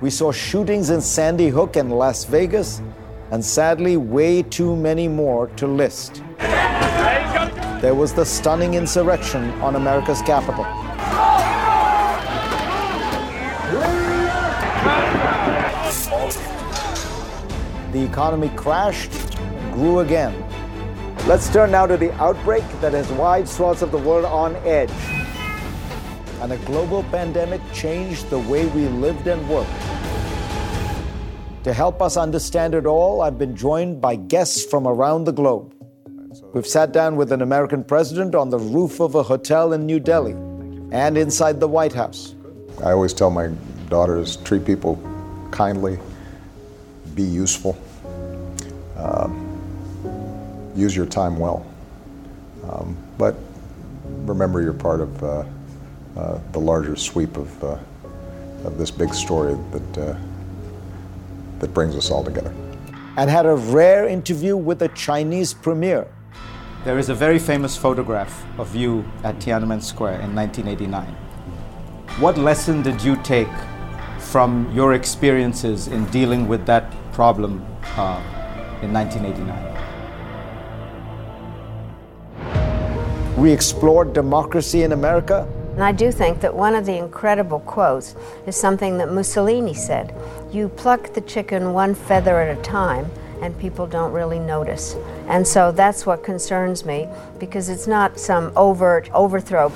We 0.00 0.10
saw 0.10 0.32
shootings 0.32 0.90
in 0.90 1.00
Sandy 1.00 1.48
Hook 1.48 1.76
and 1.76 1.92
Las 1.92 2.24
Vegas, 2.24 2.82
and 3.32 3.42
sadly, 3.42 3.96
way 3.96 4.42
too 4.42 4.76
many 4.76 5.08
more 5.08 5.46
to 5.56 5.66
list. 5.66 6.22
There 7.80 7.94
was 7.94 8.12
the 8.12 8.26
stunning 8.26 8.74
insurrection 8.74 9.50
on 9.62 9.74
America's 9.74 10.20
capital. 10.20 10.64
The 17.92 18.04
economy 18.04 18.50
crashed, 18.54 19.12
grew 19.72 20.00
again. 20.00 20.34
Let's 21.26 21.50
turn 21.50 21.70
now 21.70 21.86
to 21.86 21.96
the 21.96 22.12
outbreak 22.22 22.64
that 22.82 22.92
has 22.92 23.10
wide 23.12 23.48
swaths 23.48 23.80
of 23.80 23.92
the 23.92 23.98
world 23.98 24.26
on 24.26 24.56
edge. 24.56 24.92
And 26.42 26.52
a 26.52 26.58
global 26.66 27.02
pandemic 27.04 27.62
changed 27.72 28.28
the 28.28 28.40
way 28.40 28.66
we 28.66 28.88
lived 28.88 29.26
and 29.26 29.48
worked. 29.48 29.91
To 31.64 31.72
help 31.72 32.02
us 32.02 32.16
understand 32.16 32.74
it 32.74 32.86
all, 32.86 33.20
I've 33.22 33.38
been 33.38 33.54
joined 33.54 34.00
by 34.00 34.16
guests 34.16 34.64
from 34.64 34.88
around 34.88 35.24
the 35.24 35.32
globe. 35.32 35.72
We've 36.52 36.66
sat 36.66 36.90
down 36.90 37.14
with 37.14 37.30
an 37.30 37.40
American 37.40 37.84
president 37.84 38.34
on 38.34 38.50
the 38.50 38.58
roof 38.58 38.98
of 38.98 39.14
a 39.14 39.22
hotel 39.22 39.72
in 39.72 39.86
New 39.86 40.00
Delhi 40.00 40.32
and 40.90 41.16
inside 41.16 41.60
the 41.60 41.68
White 41.68 41.92
House. 41.92 42.34
I 42.82 42.90
always 42.90 43.14
tell 43.14 43.30
my 43.30 43.48
daughters 43.88 44.38
treat 44.38 44.64
people 44.64 45.00
kindly, 45.52 46.00
be 47.14 47.22
useful, 47.22 47.78
um, 48.96 49.46
use 50.74 50.96
your 50.96 51.06
time 51.06 51.38
well. 51.38 51.64
Um, 52.68 52.96
but 53.18 53.36
remember 54.24 54.62
you're 54.62 54.72
part 54.72 55.00
of 55.00 55.22
uh, 55.22 55.44
uh, 56.16 56.40
the 56.50 56.58
larger 56.58 56.96
sweep 56.96 57.36
of, 57.36 57.62
uh, 57.62 57.78
of 58.64 58.78
this 58.78 58.90
big 58.90 59.14
story 59.14 59.56
that, 59.70 59.98
uh, 59.98 60.18
that 61.62 61.72
brings 61.72 61.96
us 61.96 62.10
all 62.10 62.22
together. 62.22 62.52
And 63.16 63.30
had 63.30 63.46
a 63.46 63.54
rare 63.54 64.06
interview 64.06 64.56
with 64.56 64.82
a 64.82 64.88
Chinese 64.88 65.54
premier. 65.54 66.06
There 66.84 66.98
is 66.98 67.08
a 67.08 67.14
very 67.14 67.38
famous 67.38 67.76
photograph 67.76 68.44
of 68.58 68.74
you 68.74 69.04
at 69.22 69.38
Tiananmen 69.38 69.80
Square 69.82 70.20
in 70.20 70.34
1989. 70.34 71.06
What 72.18 72.36
lesson 72.36 72.82
did 72.82 73.00
you 73.02 73.16
take 73.22 73.48
from 74.18 74.70
your 74.74 74.94
experiences 74.94 75.86
in 75.86 76.04
dealing 76.06 76.48
with 76.48 76.66
that 76.66 76.92
problem 77.12 77.64
uh, 77.96 78.20
in 78.82 78.92
1989? 78.92 79.72
We 83.36 83.52
explored 83.52 84.12
democracy 84.12 84.82
in 84.82 84.90
America. 84.92 85.46
And 85.72 85.82
I 85.82 85.92
do 85.92 86.12
think 86.12 86.40
that 86.42 86.54
one 86.54 86.74
of 86.74 86.84
the 86.84 86.98
incredible 86.98 87.60
quotes 87.60 88.14
is 88.46 88.56
something 88.56 88.98
that 88.98 89.10
Mussolini 89.10 89.72
said 89.72 90.14
You 90.52 90.68
pluck 90.68 91.14
the 91.14 91.22
chicken 91.22 91.72
one 91.72 91.94
feather 91.94 92.40
at 92.40 92.58
a 92.58 92.60
time, 92.62 93.10
and 93.40 93.58
people 93.58 93.86
don't 93.86 94.12
really 94.12 94.38
notice. 94.38 94.96
And 95.28 95.46
so 95.46 95.72
that's 95.72 96.04
what 96.04 96.22
concerns 96.22 96.84
me 96.84 97.08
because 97.38 97.70
it's 97.70 97.86
not 97.86 98.20
some 98.20 98.52
overt 98.54 99.10
overthrow. 99.12 99.72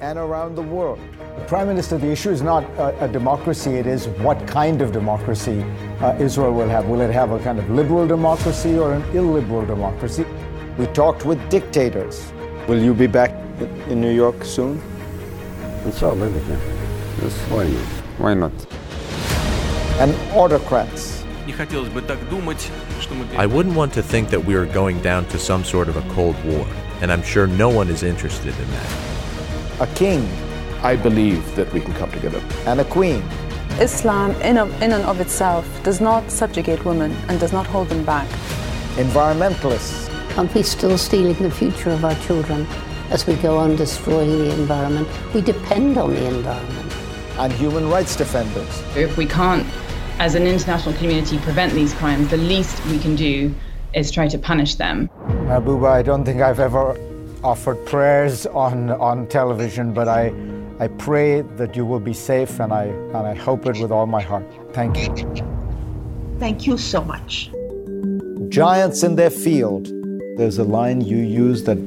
And 0.00 0.18
around 0.18 0.56
the 0.56 0.62
world. 0.62 0.98
Prime 1.46 1.68
Minister, 1.68 1.96
the 1.96 2.10
issue 2.10 2.30
is 2.30 2.42
not 2.42 2.64
a, 2.78 3.04
a 3.04 3.08
democracy, 3.08 3.70
it 3.74 3.86
is 3.86 4.08
what 4.08 4.44
kind 4.46 4.82
of 4.82 4.92
democracy 4.92 5.62
uh, 6.00 6.16
Israel 6.18 6.52
will 6.52 6.68
have. 6.68 6.86
Will 6.86 7.00
it 7.00 7.12
have 7.12 7.30
a 7.30 7.38
kind 7.40 7.58
of 7.58 7.70
liberal 7.70 8.06
democracy 8.06 8.76
or 8.76 8.94
an 8.94 9.02
illiberal 9.16 9.64
democracy? 9.64 10.24
We 10.78 10.86
talked 10.88 11.24
with 11.24 11.38
dictators. 11.48 12.32
Will 12.66 12.82
you 12.82 12.94
be 12.94 13.06
back 13.06 13.43
in 13.88 14.00
New 14.00 14.12
York 14.12 14.44
soon? 14.44 14.80
Inshallah, 15.84 16.28
yes, 16.30 17.38
why 17.50 17.64
not? 17.64 17.86
Why 18.18 18.34
not? 18.34 18.52
And 20.00 20.14
autocrats. 20.32 21.24
I 23.36 23.46
wouldn't 23.46 23.76
want 23.76 23.92
to 23.92 24.02
think 24.02 24.30
that 24.30 24.44
we 24.44 24.54
are 24.54 24.64
going 24.66 25.00
down 25.02 25.26
to 25.26 25.38
some 25.38 25.62
sort 25.62 25.88
of 25.88 25.96
a 25.96 26.14
Cold 26.14 26.42
War, 26.44 26.66
and 27.02 27.12
I'm 27.12 27.22
sure 27.22 27.46
no 27.46 27.68
one 27.68 27.90
is 27.90 28.02
interested 28.02 28.58
in 28.58 28.70
that. 28.70 29.80
A 29.80 29.86
king. 29.94 30.26
I 30.82 30.96
believe 30.96 31.54
that 31.54 31.72
we 31.72 31.80
can 31.80 31.92
come 31.94 32.10
together. 32.12 32.42
And 32.66 32.80
a 32.80 32.84
queen. 32.84 33.22
Islam, 33.80 34.30
in, 34.40 34.56
of, 34.56 34.70
in 34.82 34.92
and 34.92 35.04
of 35.04 35.20
itself, 35.20 35.66
does 35.82 36.00
not 36.00 36.30
subjugate 36.30 36.84
women 36.84 37.12
and 37.28 37.38
does 37.38 37.52
not 37.52 37.66
hold 37.66 37.88
them 37.88 38.04
back. 38.04 38.28
Environmentalists. 38.96 40.08
Aren't 40.38 40.54
we 40.54 40.62
still 40.62 40.96
stealing 40.96 41.34
the 41.34 41.50
future 41.50 41.90
of 41.90 42.04
our 42.04 42.14
children 42.26 42.66
as 43.14 43.24
we 43.28 43.34
go 43.36 43.56
on 43.56 43.76
destroying 43.76 44.38
the 44.38 44.52
environment? 44.52 45.06
We 45.32 45.40
depend 45.40 45.96
on 45.98 46.14
the 46.14 46.26
environment. 46.26 46.92
And 47.38 47.52
human 47.52 47.88
rights 47.88 48.16
defenders. 48.16 48.82
If 48.96 49.16
we 49.16 49.24
can't 49.24 49.64
as 50.18 50.34
an 50.34 50.48
international 50.48 50.96
community 50.96 51.38
prevent 51.38 51.72
these 51.74 51.94
crimes, 51.94 52.28
the 52.28 52.36
least 52.36 52.84
we 52.86 52.98
can 52.98 53.14
do 53.14 53.54
is 53.92 54.10
try 54.10 54.26
to 54.26 54.36
punish 54.36 54.74
them. 54.74 55.08
Mahbuba, 55.46 55.90
I 55.92 56.02
don't 56.02 56.24
think 56.24 56.40
I've 56.40 56.58
ever 56.58 56.98
offered 57.44 57.86
prayers 57.86 58.46
on, 58.46 58.90
on 58.90 59.28
television, 59.28 59.94
but 59.94 60.08
I, 60.08 60.32
I 60.80 60.88
pray 60.88 61.42
that 61.42 61.76
you 61.76 61.86
will 61.86 62.00
be 62.00 62.14
safe, 62.14 62.58
and 62.58 62.72
I, 62.72 62.86
and 62.86 63.16
I 63.16 63.34
hope 63.34 63.66
it 63.66 63.78
with 63.78 63.92
all 63.92 64.06
my 64.06 64.22
heart. 64.22 64.44
Thank 64.72 64.96
you. 64.98 65.14
Thank 66.40 66.66
you 66.66 66.76
so 66.76 67.04
much. 67.04 67.50
Giants 68.48 69.04
in 69.04 69.14
their 69.14 69.30
field. 69.30 69.86
There's 70.36 70.58
a 70.58 70.64
line 70.64 71.00
you 71.00 71.18
use 71.18 71.62
that, 71.64 71.78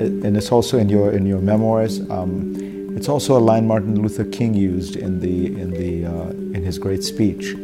and 0.00 0.36
it's 0.36 0.52
also 0.52 0.78
in 0.78 0.88
your 0.88 1.12
in 1.12 1.26
your 1.26 1.40
memoirs. 1.40 2.00
Um, 2.10 2.54
it's 2.96 3.08
also 3.08 3.36
a 3.36 3.42
line 3.50 3.66
Martin 3.66 4.00
Luther 4.00 4.24
King 4.24 4.54
used 4.54 4.96
in 4.96 5.20
the 5.20 5.46
in 5.46 5.70
the 5.70 6.06
uh, 6.06 6.30
in 6.30 6.62
his 6.62 6.78
great 6.78 7.04
speech. 7.04 7.54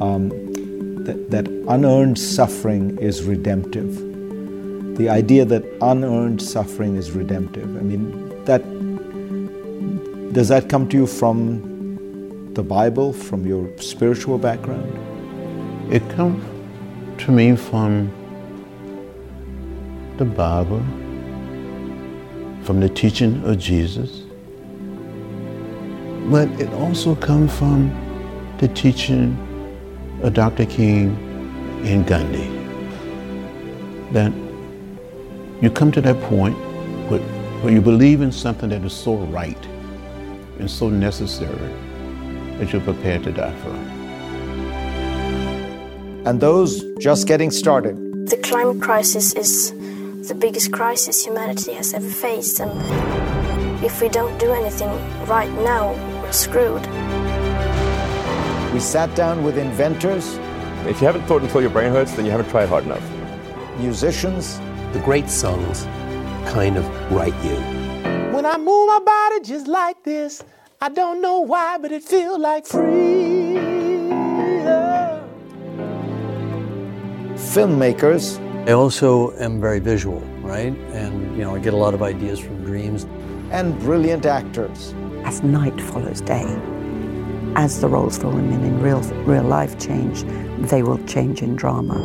Um, 0.00 0.30
that, 1.04 1.30
that 1.30 1.48
unearned 1.68 2.18
suffering 2.18 2.98
is 2.98 3.22
redemptive. 3.22 3.96
The 4.98 5.08
idea 5.08 5.44
that 5.46 5.64
unearned 5.80 6.42
suffering 6.42 6.96
is 6.96 7.12
redemptive. 7.12 7.76
I 7.76 7.80
mean, 7.80 8.44
that 8.44 8.62
does 10.32 10.48
that 10.48 10.68
come 10.68 10.88
to 10.90 10.96
you 10.96 11.06
from 11.06 12.52
the 12.52 12.62
Bible, 12.62 13.12
from 13.12 13.46
your 13.46 13.70
spiritual 13.78 14.38
background? 14.38 14.92
It 15.92 16.06
comes 16.10 16.44
to 17.24 17.32
me 17.32 17.56
from 17.56 18.12
the 20.18 20.26
Bible, 20.26 20.82
from 22.68 22.80
the 22.80 22.88
teaching 22.90 23.42
of 23.44 23.58
Jesus 23.58 24.28
but 26.28 26.48
it 26.60 26.70
also 26.74 27.14
comes 27.14 27.50
from 27.58 27.88
the 28.58 28.68
teaching 28.68 29.34
of 30.22 30.34
Dr. 30.34 30.66
King 30.66 31.16
and 31.84 32.06
Gandhi. 32.06 32.46
That 34.12 34.30
you 35.62 35.70
come 35.70 35.90
to 35.92 36.02
that 36.02 36.20
point 36.24 36.54
where, 37.08 37.20
where 37.62 37.72
you 37.72 37.80
believe 37.80 38.20
in 38.20 38.30
something 38.30 38.68
that 38.68 38.84
is 38.84 38.92
so 38.92 39.14
right 39.16 39.66
and 40.58 40.70
so 40.70 40.90
necessary 40.90 41.72
that 42.58 42.70
you're 42.74 42.82
prepared 42.82 43.24
to 43.24 43.32
die 43.32 43.54
for. 43.60 43.70
It. 43.70 43.88
And 46.26 46.40
those 46.40 46.84
just 46.98 47.26
getting 47.26 47.50
started. 47.50 47.96
The 48.28 48.36
climate 48.36 48.82
crisis 48.82 49.32
is 49.32 49.72
the 50.28 50.34
biggest 50.34 50.70
crisis 50.72 51.24
humanity 51.24 51.72
has 51.72 51.94
ever 51.94 52.08
faced, 52.08 52.60
and 52.60 52.70
if 53.82 54.02
we 54.02 54.10
don't 54.10 54.38
do 54.38 54.52
anything 54.52 54.90
right 55.26 55.50
now, 55.62 55.94
we're 56.20 56.32
screwed. 56.32 56.86
We 58.74 58.80
sat 58.80 59.14
down 59.16 59.42
with 59.42 59.56
inventors. 59.56 60.38
If 60.86 61.00
you 61.00 61.06
haven't 61.06 61.24
thought 61.26 61.40
until 61.42 61.62
your 61.62 61.70
brain 61.70 61.90
hurts, 61.90 62.12
then 62.12 62.26
you 62.26 62.30
haven't 62.30 62.50
tried 62.50 62.68
hard 62.68 62.84
enough. 62.84 63.02
Musicians. 63.78 64.60
The 64.92 65.00
great 65.00 65.28
songs 65.28 65.84
kind 66.50 66.76
of 66.76 66.86
write 67.12 67.34
you. 67.44 67.56
When 68.34 68.44
I 68.46 68.56
move 68.56 68.86
my 68.88 69.00
body 69.04 69.40
just 69.42 69.66
like 69.66 70.02
this, 70.02 70.42
I 70.80 70.88
don't 70.88 71.20
know 71.22 71.40
why, 71.40 71.78
but 71.78 71.92
it 71.92 72.02
feels 72.02 72.38
like 72.38 72.66
freedom. 72.66 73.56
Filmmakers. 77.34 78.47
I 78.68 78.72
also 78.72 79.32
am 79.38 79.62
very 79.62 79.78
visual, 79.78 80.20
right? 80.42 80.76
And, 80.92 81.34
you 81.34 81.42
know, 81.42 81.56
I 81.56 81.58
get 81.58 81.72
a 81.72 81.76
lot 81.78 81.94
of 81.94 82.02
ideas 82.02 82.38
from 82.38 82.62
dreams. 82.66 83.06
And 83.50 83.78
brilliant 83.80 84.26
actors 84.26 84.94
as 85.24 85.42
night 85.42 85.80
follows 85.80 86.20
day. 86.20 86.44
As 87.56 87.80
the 87.80 87.88
roles 87.88 88.18
for 88.18 88.28
women 88.28 88.62
in 88.62 88.78
real, 88.82 89.00
real 89.24 89.44
life 89.44 89.78
change, 89.78 90.24
they 90.68 90.82
will 90.82 91.02
change 91.06 91.40
in 91.40 91.56
drama. 91.56 91.96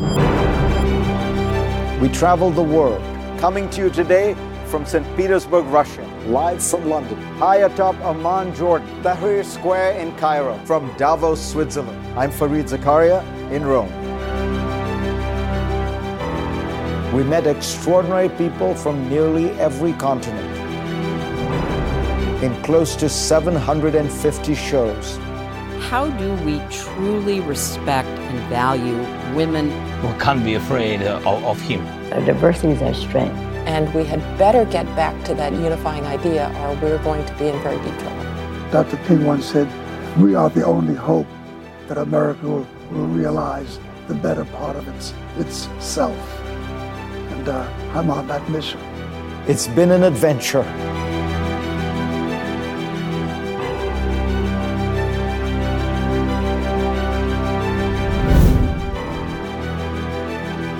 We 2.00 2.08
travel 2.08 2.50
the 2.50 2.62
world, 2.62 3.02
coming 3.38 3.68
to 3.68 3.82
you 3.82 3.90
today 3.90 4.34
from 4.64 4.86
St. 4.86 5.04
Petersburg, 5.18 5.66
Russia, 5.66 6.00
live 6.28 6.62
from 6.62 6.88
London, 6.88 7.20
high 7.36 7.58
atop 7.58 7.94
Amman, 7.96 8.54
Jordan, 8.54 8.88
Tahrir 9.02 9.44
Square 9.44 9.98
in 9.98 10.16
Cairo, 10.16 10.58
from 10.64 10.90
Davos, 10.96 11.46
Switzerland. 11.46 12.18
I'm 12.18 12.30
Fareed 12.30 12.70
Zakaria 12.70 13.22
in 13.50 13.66
Rome. 13.66 14.03
We 17.14 17.22
met 17.22 17.46
extraordinary 17.46 18.28
people 18.28 18.74
from 18.74 19.08
nearly 19.08 19.50
every 19.50 19.92
continent 19.92 20.50
in 22.42 22.52
close 22.64 22.96
to 22.96 23.08
750 23.08 24.54
shows. 24.56 25.16
How 25.78 26.10
do 26.18 26.34
we 26.44 26.60
truly 26.70 27.38
respect 27.38 28.08
and 28.08 28.48
value 28.48 28.96
women? 29.36 29.68
We 30.02 30.18
can't 30.18 30.44
be 30.44 30.54
afraid 30.54 31.02
of, 31.02 31.24
of 31.24 31.60
him. 31.60 31.86
Our 32.12 32.20
diversity 32.26 32.72
is 32.72 32.82
our 32.82 32.94
strength. 32.94 33.36
And 33.68 33.94
we 33.94 34.02
had 34.02 34.18
better 34.36 34.64
get 34.64 34.84
back 34.96 35.14
to 35.26 35.36
that 35.36 35.52
unifying 35.52 36.04
idea, 36.06 36.48
or 36.58 36.74
we're 36.82 36.98
going 37.04 37.24
to 37.26 37.34
be 37.34 37.46
in 37.46 37.62
very 37.62 37.76
deep 37.84 37.96
trouble. 38.00 38.24
Dr. 38.72 38.96
King 39.06 39.24
once 39.24 39.46
said, 39.46 39.68
We 40.18 40.34
are 40.34 40.50
the 40.50 40.66
only 40.66 40.96
hope 40.96 41.28
that 41.86 41.96
America 41.96 42.44
will, 42.44 42.66
will 42.90 43.06
realize 43.06 43.78
the 44.08 44.14
better 44.14 44.44
part 44.46 44.74
of 44.74 44.88
its, 44.88 45.14
its 45.38 45.68
self. 45.78 46.43
And 47.44 47.52
uh, 47.52 47.98
I'm 47.98 48.08
on 48.08 48.26
that 48.28 48.48
mission. 48.48 48.80
It's 49.46 49.66
been 49.66 49.90
an 49.90 50.04
adventure. 50.04 50.64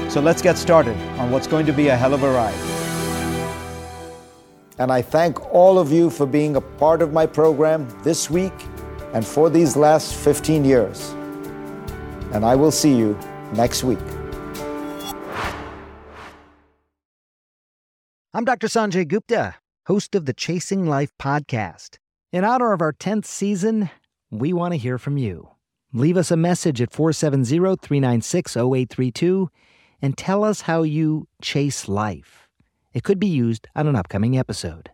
So 0.09 0.23
let's 0.23 0.41
get 0.41 0.57
started 0.57 0.97
on 1.19 1.31
what's 1.31 1.47
going 1.47 1.67
to 1.67 1.73
be 1.73 1.89
a 1.89 1.97
hell 1.97 2.15
of 2.15 2.23
a 2.23 2.33
ride. 2.33 2.55
And 4.79 4.91
I 4.91 5.03
thank 5.03 5.53
all 5.53 5.79
of 5.79 5.93
you 5.93 6.09
for 6.09 6.25
being 6.25 6.57
a 6.57 6.63
part 6.63 7.03
of 7.03 7.13
my 7.13 7.27
program 7.27 7.87
this 8.03 8.31
week 8.31 8.55
and 9.13 9.27
for 9.27 9.51
these 9.51 9.77
last 9.77 10.15
15 10.15 10.65
years. 10.65 11.11
And 12.33 12.43
I 12.43 12.55
will 12.55 12.73
see 12.73 12.97
you 12.97 13.19
next 13.53 13.85
week. 13.85 14.14
I'm 18.37 18.45
Dr. 18.45 18.67
Sanjay 18.67 19.07
Gupta, 19.07 19.55
host 19.87 20.17
of 20.17 20.25
the 20.25 20.33
Chasing 20.33 20.89
Life 20.89 21.13
podcast. 21.21 21.99
In 22.33 22.45
honor 22.45 22.73
of 22.73 22.81
our 22.81 22.93
10th 22.93 23.27
season, 23.27 23.91
we 24.29 24.53
want 24.53 24.75
to 24.75 24.77
hear 24.77 24.99
from 24.99 25.17
you. 25.17 25.51
Leave 25.93 26.17
us 26.17 26.33
a 26.33 26.37
message 26.37 26.83
at 26.83 26.93
470 26.93 27.77
396 27.77 28.57
0832 28.57 29.49
and 30.03 30.19
tell 30.19 30.43
us 30.43 30.63
how 30.63 30.83
you 30.83 31.29
chase 31.43 31.87
life. 31.87 32.49
It 32.93 33.05
could 33.05 33.21
be 33.21 33.29
used 33.29 33.69
on 33.77 33.87
an 33.87 33.95
upcoming 33.95 34.37
episode. 34.37 34.91